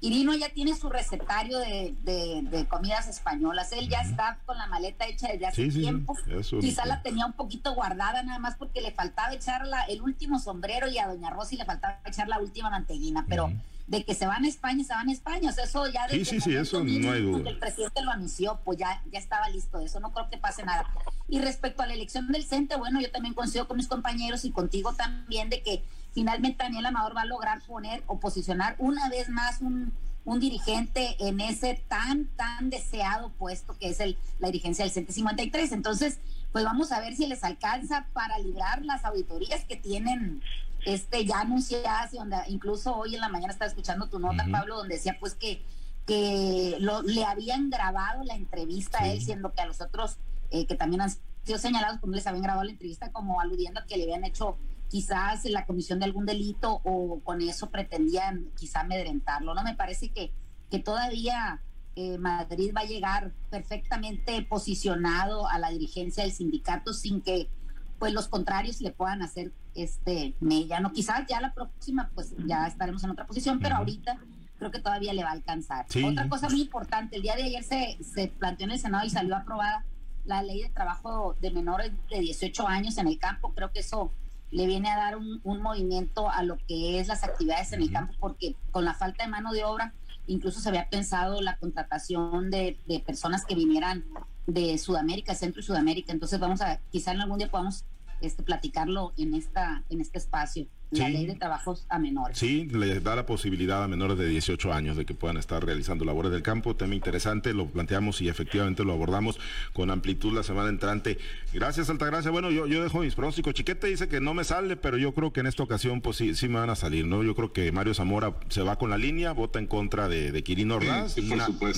Irino 0.02 0.36
ya 0.36 0.50
tiene 0.50 0.76
su 0.76 0.90
recetario 0.90 1.58
de, 1.58 1.96
de, 2.04 2.66
comidas 2.68 3.08
españolas. 3.08 3.72
Él 3.72 3.90
ya 3.90 4.02
está 4.02 4.40
con 4.46 4.58
la 4.58 4.68
maleta 4.68 5.08
hecha 5.08 5.30
desde 5.30 5.48
hace 5.48 5.70
tiempo. 5.70 6.16
Quizá 6.60 6.86
la 6.86 7.02
tenía 7.02 7.26
un 7.26 7.34
poquito 7.34 7.74
guardada 7.74 8.22
nada 8.22 8.38
más 8.38 8.56
porque 8.56 8.82
le 8.82 8.92
faltaba 8.92 9.34
echar 9.34 9.64
el 9.88 10.02
último 10.02 10.38
sombrero 10.38 10.88
y 10.90 10.98
a 11.00 11.08
Doña 11.08 11.32
Rosy 11.32 11.56
le 11.58 11.66
faltaba 11.66 12.00
echar 12.06 12.28
la 12.28 12.40
última 12.40 12.70
manteguina. 12.70 13.26
Pero 13.28 13.52
de 13.88 14.04
que 14.04 14.16
se 14.16 14.26
van 14.26 14.44
a 14.46 14.48
España, 14.48 14.84
se 14.84 14.94
van 14.94 15.10
a 15.10 15.12
España. 15.12 15.50
O 15.50 15.54
sea, 15.54 15.66
eso 15.66 15.88
ya 15.88 16.08
desde 16.08 16.26
sí, 16.26 16.40
sí, 16.40 16.42
sí, 16.42 16.56
eso 16.56 16.84
no 16.84 17.12
hay 17.12 17.22
duda. 17.22 17.50
el 17.50 17.60
presidente 17.60 18.02
lo 18.02 18.12
anunció, 18.12 18.60
pues 18.64 18.80
ya, 18.80 19.02
ya 19.12 19.20
estaba 19.20 19.50
listo 19.50 19.80
eso. 19.80 20.00
No 20.00 20.12
creo 20.12 20.30
que 20.30 20.38
pase 20.38 20.64
nada. 20.64 20.86
Y 21.28 21.40
respecto 21.40 21.84
a 21.84 21.88
la 21.88 21.94
elección 21.94 22.32
del 22.32 22.44
CENTE, 22.44 22.76
bueno, 22.78 23.00
yo 23.02 23.12
también 23.12 23.34
coincido 23.34 23.68
con 23.68 23.78
mis 23.78 23.88
compañeros 23.88 24.46
y 24.46 24.52
contigo 24.52 24.94
también 24.94 25.50
de 25.50 25.62
que 25.62 25.84
finalmente 26.14 26.64
Daniel 26.64 26.88
Amador 26.88 27.16
va 27.16 27.22
a 27.22 27.26
lograr 27.26 27.62
poner 27.64 28.04
o 28.08 28.20
posicionar 28.20 28.76
una 28.80 29.10
vez 29.10 29.30
más 29.30 29.62
un, 29.62 29.94
un 30.24 30.40
dirigente 30.40 31.16
en 31.20 31.40
ese 31.40 31.82
tan, 31.88 32.26
tan 32.36 32.70
deseado 32.70 33.30
puesto 33.38 33.78
que 33.78 33.90
es 33.90 34.00
el, 34.00 34.18
la 34.40 34.48
dirigencia 34.48 34.84
del 34.84 34.92
CENTE 34.92 35.14
53. 35.14 35.72
Entonces, 35.72 36.20
pues 36.52 36.64
vamos 36.64 36.92
a 36.92 37.00
ver 37.00 37.16
si 37.16 37.28
les 37.28 37.44
alcanza 37.44 38.08
para 38.14 38.40
librar 38.40 38.84
las 38.84 39.06
auditorías 39.06 39.66
que 39.66 39.76
tienen 39.76 40.42
este 40.86 41.26
ya 41.26 41.42
anunciadas 41.42 42.14
y 42.14 42.18
donde 42.18 42.38
incluso 42.48 42.96
hoy 42.96 43.16
en 43.16 43.22
la 43.22 43.30
mañana 43.30 43.52
estaba 43.52 43.70
escuchando 43.70 44.08
tu 44.08 44.20
nota, 44.20 44.46
Pablo, 44.52 44.78
donde 44.78 44.96
decía 44.96 45.18
pues 45.20 45.34
que, 45.34 45.64
que 46.06 46.78
lo, 46.80 47.02
le 47.02 47.26
habían 47.26 47.70
grabado 47.70 48.24
la 48.24 48.36
entrevista 48.36 49.00
a 49.02 49.08
él, 49.08 49.22
siendo 49.22 49.52
que 49.52 49.62
a 49.62 49.66
los 49.66 49.82
otros 49.82 50.18
eh, 50.52 50.68
que 50.68 50.76
también 50.76 51.02
han 51.02 51.10
sido 51.44 51.58
señalados, 51.58 52.00
como 52.00 52.14
les 52.14 52.28
habían 52.28 52.44
grabado 52.44 52.64
la 52.64 52.72
entrevista, 52.72 53.12
como 53.12 53.42
aludiendo 53.42 53.80
a 53.80 53.86
que 53.86 53.98
le 53.98 54.04
habían 54.04 54.26
hecho 54.26 54.58
quizás 54.88 55.44
la 55.46 55.66
comisión 55.66 56.00
de 56.00 56.06
algún 56.06 56.26
delito 56.26 56.82
o 56.84 57.20
con 57.24 57.42
eso 57.42 57.70
pretendían 57.72 58.52
quizá 58.56 58.82
amedrentarlo. 58.82 59.56
No 59.56 59.64
me 59.64 59.76
parece 59.76 60.10
que, 60.10 60.32
que 60.70 60.80
todavía 60.80 61.62
eh, 61.96 62.18
Madrid 62.18 62.72
va 62.76 62.82
a 62.82 62.86
llegar 62.86 63.32
perfectamente 63.50 64.42
posicionado 64.44 65.48
a 65.48 65.58
la 65.60 65.70
dirigencia 65.70 66.24
del 66.24 66.34
sindicato 66.34 66.94
sin 66.94 67.22
que 67.22 67.50
pues 68.00 68.14
los 68.14 68.28
contrarios 68.28 68.82
le 68.82 68.92
puedan 68.92 69.22
hacer 69.22 69.52
este 69.74 70.36
mella. 70.40 70.80
No, 70.80 70.92
quizás 70.92 71.26
ya 71.28 71.42
la 71.42 71.54
próxima 71.54 72.10
pues 72.14 72.34
ya 72.46 72.68
estaremos 72.68 73.04
en 73.04 73.12
otra 73.12 73.26
posición, 73.26 73.60
pero 73.60 73.76
ahorita 73.76 74.18
creo 74.58 74.72
que 74.72 74.80
todavía 74.80 75.14
le 75.14 75.24
va 75.24 75.30
a 75.30 75.34
alcanzar. 75.34 75.86
Otra 76.06 76.30
cosa 76.30 76.50
muy 76.50 76.62
importante, 76.62 77.18
el 77.18 77.22
día 77.22 77.36
de 77.36 77.44
ayer 77.44 77.64
se, 77.64 77.98
se 78.04 78.28
planteó 78.28 78.66
en 78.66 78.72
el 78.72 78.80
Senado 78.80 79.06
y 79.06 79.10
salió 79.10 79.36
aprobada 79.36 79.86
la 80.26 80.42
ley 80.42 80.64
de 80.64 80.70
trabajo 80.70 81.36
de 81.40 81.52
menores 81.52 81.92
de 82.10 82.20
18 82.20 82.68
años 82.68 82.98
en 82.98 83.08
el 83.08 83.20
campo. 83.20 83.54
Creo 83.54 83.72
que 83.72 83.80
eso 83.80 84.12
le 84.52 84.66
viene 84.66 84.90
a 84.90 84.98
dar 84.98 85.18
un, 85.18 85.42
movimiento 85.44 86.30
a 86.30 86.44
lo 86.44 86.58
que 86.68 87.00
es 87.00 87.08
las 87.08 87.24
actividades 87.24 87.74
en 87.74 87.82
el 87.82 87.92
campo, 87.92 88.14
porque 88.20 88.56
con 88.72 88.86
la 88.86 88.94
falta 88.94 89.24
de 89.24 89.30
mano 89.30 89.52
de 89.52 89.64
obra, 89.64 89.94
incluso 90.28 90.60
se 90.60 90.70
había 90.70 90.90
pensado 90.90 91.42
la 91.42 91.58
contratación 91.58 92.50
de, 92.50 92.80
de 92.88 93.00
personas 93.00 93.46
que 93.46 93.56
vinieran 93.56 94.06
de 94.48 94.78
Sudamérica, 94.78 95.36
Centro 95.36 95.62
y 95.62 95.64
Sudamérica. 95.64 96.12
Entonces 96.14 96.40
vamos 96.40 96.62
a, 96.62 96.80
quizá 96.92 97.12
en 97.12 97.22
algún 97.22 97.40
día 97.40 97.50
podamos 97.50 97.86
este, 98.22 98.44
platicarlo 98.44 99.14
en, 99.18 99.34
esta, 99.34 99.84
en 99.90 100.02
este 100.02 100.18
espacio 100.18 100.68
la 100.98 101.10
ley 101.10 101.26
de 101.26 101.36
trabajos 101.36 101.86
a 101.90 102.00
menores. 102.00 102.38
Sí, 102.38 102.68
le 102.72 103.00
da 103.00 103.16
la 103.16 103.26
posibilidad 103.26 103.84
a 103.84 103.88
menores 103.88 104.18
de 104.18 104.28
18 104.28 104.74
años 104.74 104.98
de 104.98 105.06
que 105.06 105.14
puedan 105.14 105.38
estar 105.38 105.64
realizando 105.66 106.06
labores 106.06 106.32
del 106.32 106.42
campo. 106.42 106.76
Tema 106.76 106.96
interesante, 106.96 107.54
lo 107.54 107.68
planteamos 107.68 108.22
y 108.22 108.30
efectivamente 108.30 108.84
lo 108.84 108.94
abordamos 108.94 109.40
con 109.74 109.92
amplitud 109.92 110.34
la 110.34 110.44
semana 110.44 110.70
entrante. 110.70 111.18
Gracias, 111.54 111.90
Altagracia. 111.90 112.32
Bueno, 112.32 112.52
yo, 112.52 112.68
yo 112.68 112.84
dejo 112.84 113.00
mis 113.00 113.16
pronósticos. 113.16 113.54
Chiquete 113.54 113.88
dice 113.88 114.08
que 114.08 114.20
no 114.20 114.34
me 114.34 114.44
sale, 114.44 114.76
pero 114.76 114.98
yo 114.98 115.14
creo 115.14 115.32
que 115.32 115.40
en 115.40 115.48
esta 115.48 115.64
ocasión 115.64 116.02
pues 116.02 116.18
sí, 116.18 116.36
sí 116.36 116.48
me 116.48 116.60
van 116.60 116.70
a 116.70 116.76
salir, 116.76 117.06
¿no? 117.06 117.24
Yo 117.24 117.36
creo 117.36 117.54
que 117.54 117.72
Mario 117.72 117.94
Zamora 117.94 118.34
se 118.50 118.62
va 118.62 118.78
con 118.78 118.90
la 118.90 118.98
línea, 118.98 119.32
vota 119.32 119.60
en 119.60 119.68
contra 119.68 120.08
de, 120.08 120.32
de 120.32 120.44
Quirino 120.44 120.76
Ordaz. 120.76 121.16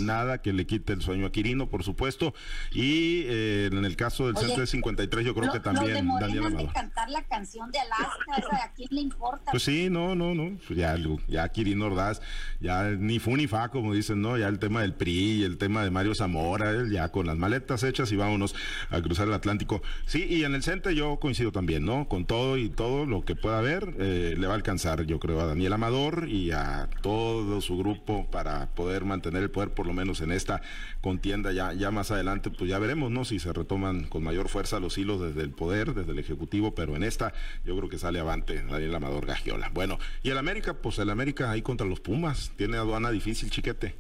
nada 0.02 0.42
que 0.42 0.54
le 0.54 0.66
quite 0.66 0.94
el 0.94 1.02
sueño 1.02 1.28
a 1.28 1.32
Quirino, 1.32 1.70
por 1.70 1.84
supuesto. 1.84 2.34
Y 2.72 3.24
eh, 3.26 3.70
en 3.72 3.86
el 3.86 3.96
caso 3.96 4.28
del 4.28 4.38
Centro 4.38 4.62
de 4.62 4.68
53, 4.68 5.26
yo 5.26 5.36
creo 5.36 5.52
que 5.52 5.60
también... 5.60 6.08
Daniel 6.20 6.48
cantar 6.74 7.10
la 7.10 7.24
canción 7.24 7.72
de 7.72 7.80
Alaska, 7.80 8.36
esa 8.38 8.56
de 8.56 8.62
aquí 8.64 8.88
importa. 9.08 9.52
Pues 9.52 9.64
sí, 9.64 9.90
no, 9.90 10.16
no, 10.16 10.34
no. 10.34 10.58
Pues 10.68 10.78
ya, 10.78 10.96
ya 11.28 11.50
Kirin 11.50 11.82
Ordaz, 11.82 12.22
ya 12.60 12.84
ni 12.92 13.20
fu 13.20 13.36
ni 13.36 13.48
fa, 13.48 13.70
como 13.70 13.94
dicen, 13.94 14.22
¿no? 14.22 14.38
Ya 14.38 14.48
el 14.48 14.60
tema 14.60 14.82
del 14.82 14.94
PRI, 14.94 15.44
el 15.44 15.58
tema 15.58 15.84
de 15.84 15.92
Mario 15.92 16.16
Zamora, 16.16 16.74
ya 16.90 17.12
con 17.12 17.26
las 17.26 17.38
maletas 17.38 17.84
hechas 17.84 18.12
y 18.12 18.16
vámonos 18.16 18.56
a 18.90 19.02
cruzar 19.02 19.28
el 19.28 19.34
Atlántico. 19.34 19.82
Sí, 20.06 20.26
y 20.30 20.44
en 20.44 20.56
el 20.56 20.64
CENTE 20.64 20.96
yo 20.96 21.18
coincido 21.18 21.52
también, 21.52 21.86
¿no? 21.86 22.08
Con 22.08 22.26
todo 22.26 22.58
y 22.58 22.70
todo 22.70 23.06
lo 23.06 23.24
que 23.24 23.36
pueda 23.36 23.60
haber, 23.60 23.96
eh, 24.00 24.36
le 24.38 24.48
va 24.48 24.54
a 24.54 24.56
alcanzar, 24.58 25.06
yo 25.06 25.20
creo, 25.20 25.40
a 25.42 25.46
Daniel 25.46 25.74
Amador 25.74 26.28
y 26.30 26.52
a 26.52 26.90
todo 27.02 27.62
su 27.62 27.78
grupo 27.78 28.28
para 28.32 28.68
poder 28.76 29.06
mantener 29.06 29.44
el 29.44 29.52
poder, 29.52 29.72
por 29.72 29.88
lo 29.88 29.94
menos 29.94 30.22
en 30.22 30.32
esta 30.32 30.62
contienda. 31.02 31.52
Ya, 31.52 31.74
ya 31.74 31.92
más 31.92 32.12
adelante, 32.12 32.50
pues 32.50 32.70
ya 32.70 32.80
veremos, 32.80 33.12
¿no? 33.12 33.26
Si 33.26 33.40
se 33.40 33.54
retoman 33.54 34.04
con 34.06 34.24
mayor 34.24 34.50
fuerza 34.50 34.80
los 34.80 34.98
hilos 34.98 35.22
desde 35.22 35.42
el 35.42 35.52
poder, 35.52 35.94
desde 35.94 36.12
el 36.12 36.20
Ejecutivo, 36.20 36.76
pero 36.76 36.96
en 36.96 37.04
esta 37.04 37.34
yo 37.66 37.76
creo 37.78 37.90
que 37.90 37.98
sale 37.98 38.20
avante 38.20 38.62
Daniel 38.64 38.87
Amador 38.96 39.26
Gagiola. 39.26 39.70
Bueno, 39.74 40.00
y 40.24 40.30
el 40.30 40.38
América, 40.38 40.74
pues 40.76 41.00
el 41.00 41.10
América 41.10 41.52
ahí 41.52 41.62
contra 41.62 41.88
los 41.88 42.00
Pumas, 42.00 42.52
tiene 42.58 42.78
aduana 42.78 43.12
difícil, 43.12 43.50
chiquete. 43.50 43.96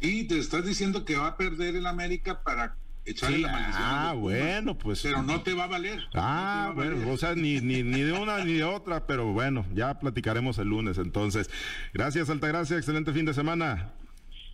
Y 0.00 0.24
te 0.24 0.38
estás 0.38 0.66
diciendo 0.66 1.04
que 1.04 1.16
va 1.16 1.28
a 1.28 1.36
perder 1.36 1.76
el 1.76 1.86
América 1.86 2.42
para 2.42 2.76
echarle 3.04 3.38
la 3.38 3.52
maldición. 3.52 3.82
Ah, 3.84 4.14
bueno, 4.16 4.76
pues. 4.76 5.02
Pero 5.02 5.22
no 5.22 5.42
te 5.42 5.54
va 5.54 5.64
a 5.64 5.68
valer. 5.68 6.00
Ah, 6.14 6.72
bueno, 6.74 7.10
o 7.10 7.16
sea, 7.16 7.34
ni, 7.34 7.60
ni, 7.60 7.82
ni 7.82 8.02
de 8.02 8.12
una 8.12 8.44
ni 8.44 8.54
de 8.54 8.64
otra, 8.64 9.06
pero 9.06 9.32
bueno, 9.32 9.64
ya 9.74 9.98
platicaremos 9.98 10.58
el 10.58 10.68
lunes 10.68 10.98
entonces. 10.98 11.50
Gracias, 11.94 12.30
Altagracia, 12.30 12.76
excelente 12.76 13.12
fin 13.12 13.24
de 13.24 13.34
semana. 13.34 13.92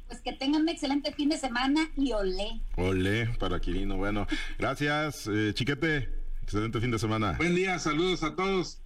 Pues 0.07 0.21
que 0.21 0.33
tengan 0.33 0.63
un 0.63 0.69
excelente 0.71 1.13
fin 1.13 1.29
de 1.29 1.37
semana 1.37 1.91
y 1.97 2.13
olé. 2.13 2.61
Olé 2.77 3.27
para 3.39 3.61
Quirino. 3.61 3.97
Bueno, 3.97 4.27
gracias, 4.59 5.29
eh, 5.31 5.53
Chiquete. 5.55 6.09
Excelente 6.43 6.81
fin 6.81 6.91
de 6.91 6.99
semana. 6.99 7.33
Buen 7.33 7.55
día, 7.55 7.79
saludos 7.79 8.23
a 8.23 8.35
todos. 8.35 8.81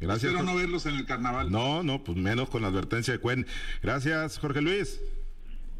Gracias. 0.00 0.32
Espero 0.32 0.50
no 0.50 0.56
verlos 0.56 0.86
en 0.86 0.96
el 0.96 1.06
carnaval. 1.06 1.50
No, 1.50 1.82
no, 1.82 2.02
pues 2.02 2.16
menos 2.16 2.48
con 2.48 2.62
la 2.62 2.68
advertencia 2.68 3.12
de 3.12 3.20
Cuen. 3.20 3.46
Gracias, 3.82 4.38
Jorge 4.38 4.62
Luis. 4.62 5.00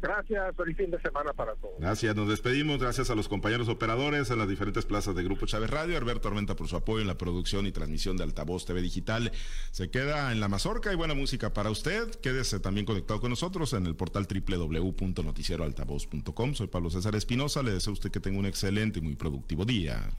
Gracias, 0.01 0.55
feliz 0.55 0.77
fin 0.77 0.89
de 0.89 0.99
semana 0.99 1.31
para 1.33 1.53
todos. 1.55 1.75
Gracias, 1.79 2.15
nos 2.15 2.27
despedimos. 2.27 2.79
Gracias 2.79 3.11
a 3.11 3.15
los 3.15 3.27
compañeros 3.27 3.69
operadores 3.69 4.31
en 4.31 4.39
las 4.39 4.49
diferentes 4.49 4.83
plazas 4.83 5.13
de 5.15 5.23
Grupo 5.23 5.45
Chávez 5.45 5.69
Radio. 5.69 5.95
Alberto 5.95 6.27
Armenta 6.27 6.55
por 6.55 6.67
su 6.67 6.75
apoyo 6.75 7.01
en 7.01 7.07
la 7.07 7.19
producción 7.19 7.67
y 7.67 7.71
transmisión 7.71 8.17
de 8.17 8.23
Altavoz 8.23 8.65
TV 8.65 8.81
Digital. 8.81 9.31
Se 9.69 9.91
queda 9.91 10.31
en 10.31 10.39
la 10.39 10.47
mazorca 10.47 10.91
y 10.91 10.95
buena 10.95 11.13
música 11.13 11.53
para 11.53 11.69
usted. 11.69 12.09
Quédese 12.15 12.59
también 12.59 12.87
conectado 12.87 13.21
con 13.21 13.29
nosotros 13.29 13.73
en 13.73 13.85
el 13.85 13.95
portal 13.95 14.27
www.noticieroaltavoz.com. 14.27 16.55
Soy 16.55 16.67
Pablo 16.67 16.89
César 16.89 17.15
Espinosa. 17.15 17.61
Le 17.61 17.73
deseo 17.73 17.91
a 17.91 17.93
usted 17.93 18.09
que 18.09 18.19
tenga 18.19 18.39
un 18.39 18.47
excelente 18.47 18.97
y 18.97 19.03
muy 19.03 19.15
productivo 19.15 19.65
día. 19.65 20.09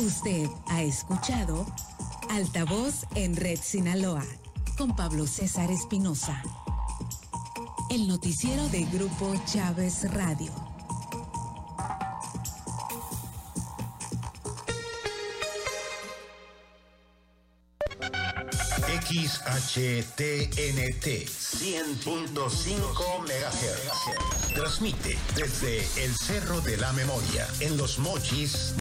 Usted 0.00 0.48
ha 0.68 0.82
escuchado 0.82 1.66
Altavoz 2.30 3.04
en 3.16 3.36
Red 3.36 3.58
Sinaloa 3.60 4.24
con 4.78 4.96
Pablo 4.96 5.26
César 5.26 5.70
Espinosa. 5.70 6.42
El 7.90 8.08
noticiero 8.08 8.66
de 8.70 8.84
Grupo 8.86 9.34
Chávez 9.44 10.10
Radio. 10.14 10.52
XHTNT 19.70 21.06
100.5 21.26 23.20
MHz. 23.20 24.54
Transmite 24.54 25.18
desde 25.34 25.78
el 26.04 26.16
Cerro 26.16 26.60
de 26.60 26.76
la 26.76 26.92
Memoria 26.92 27.46
en 27.60 27.76
Los 27.76 27.98
Mochis 27.98 28.74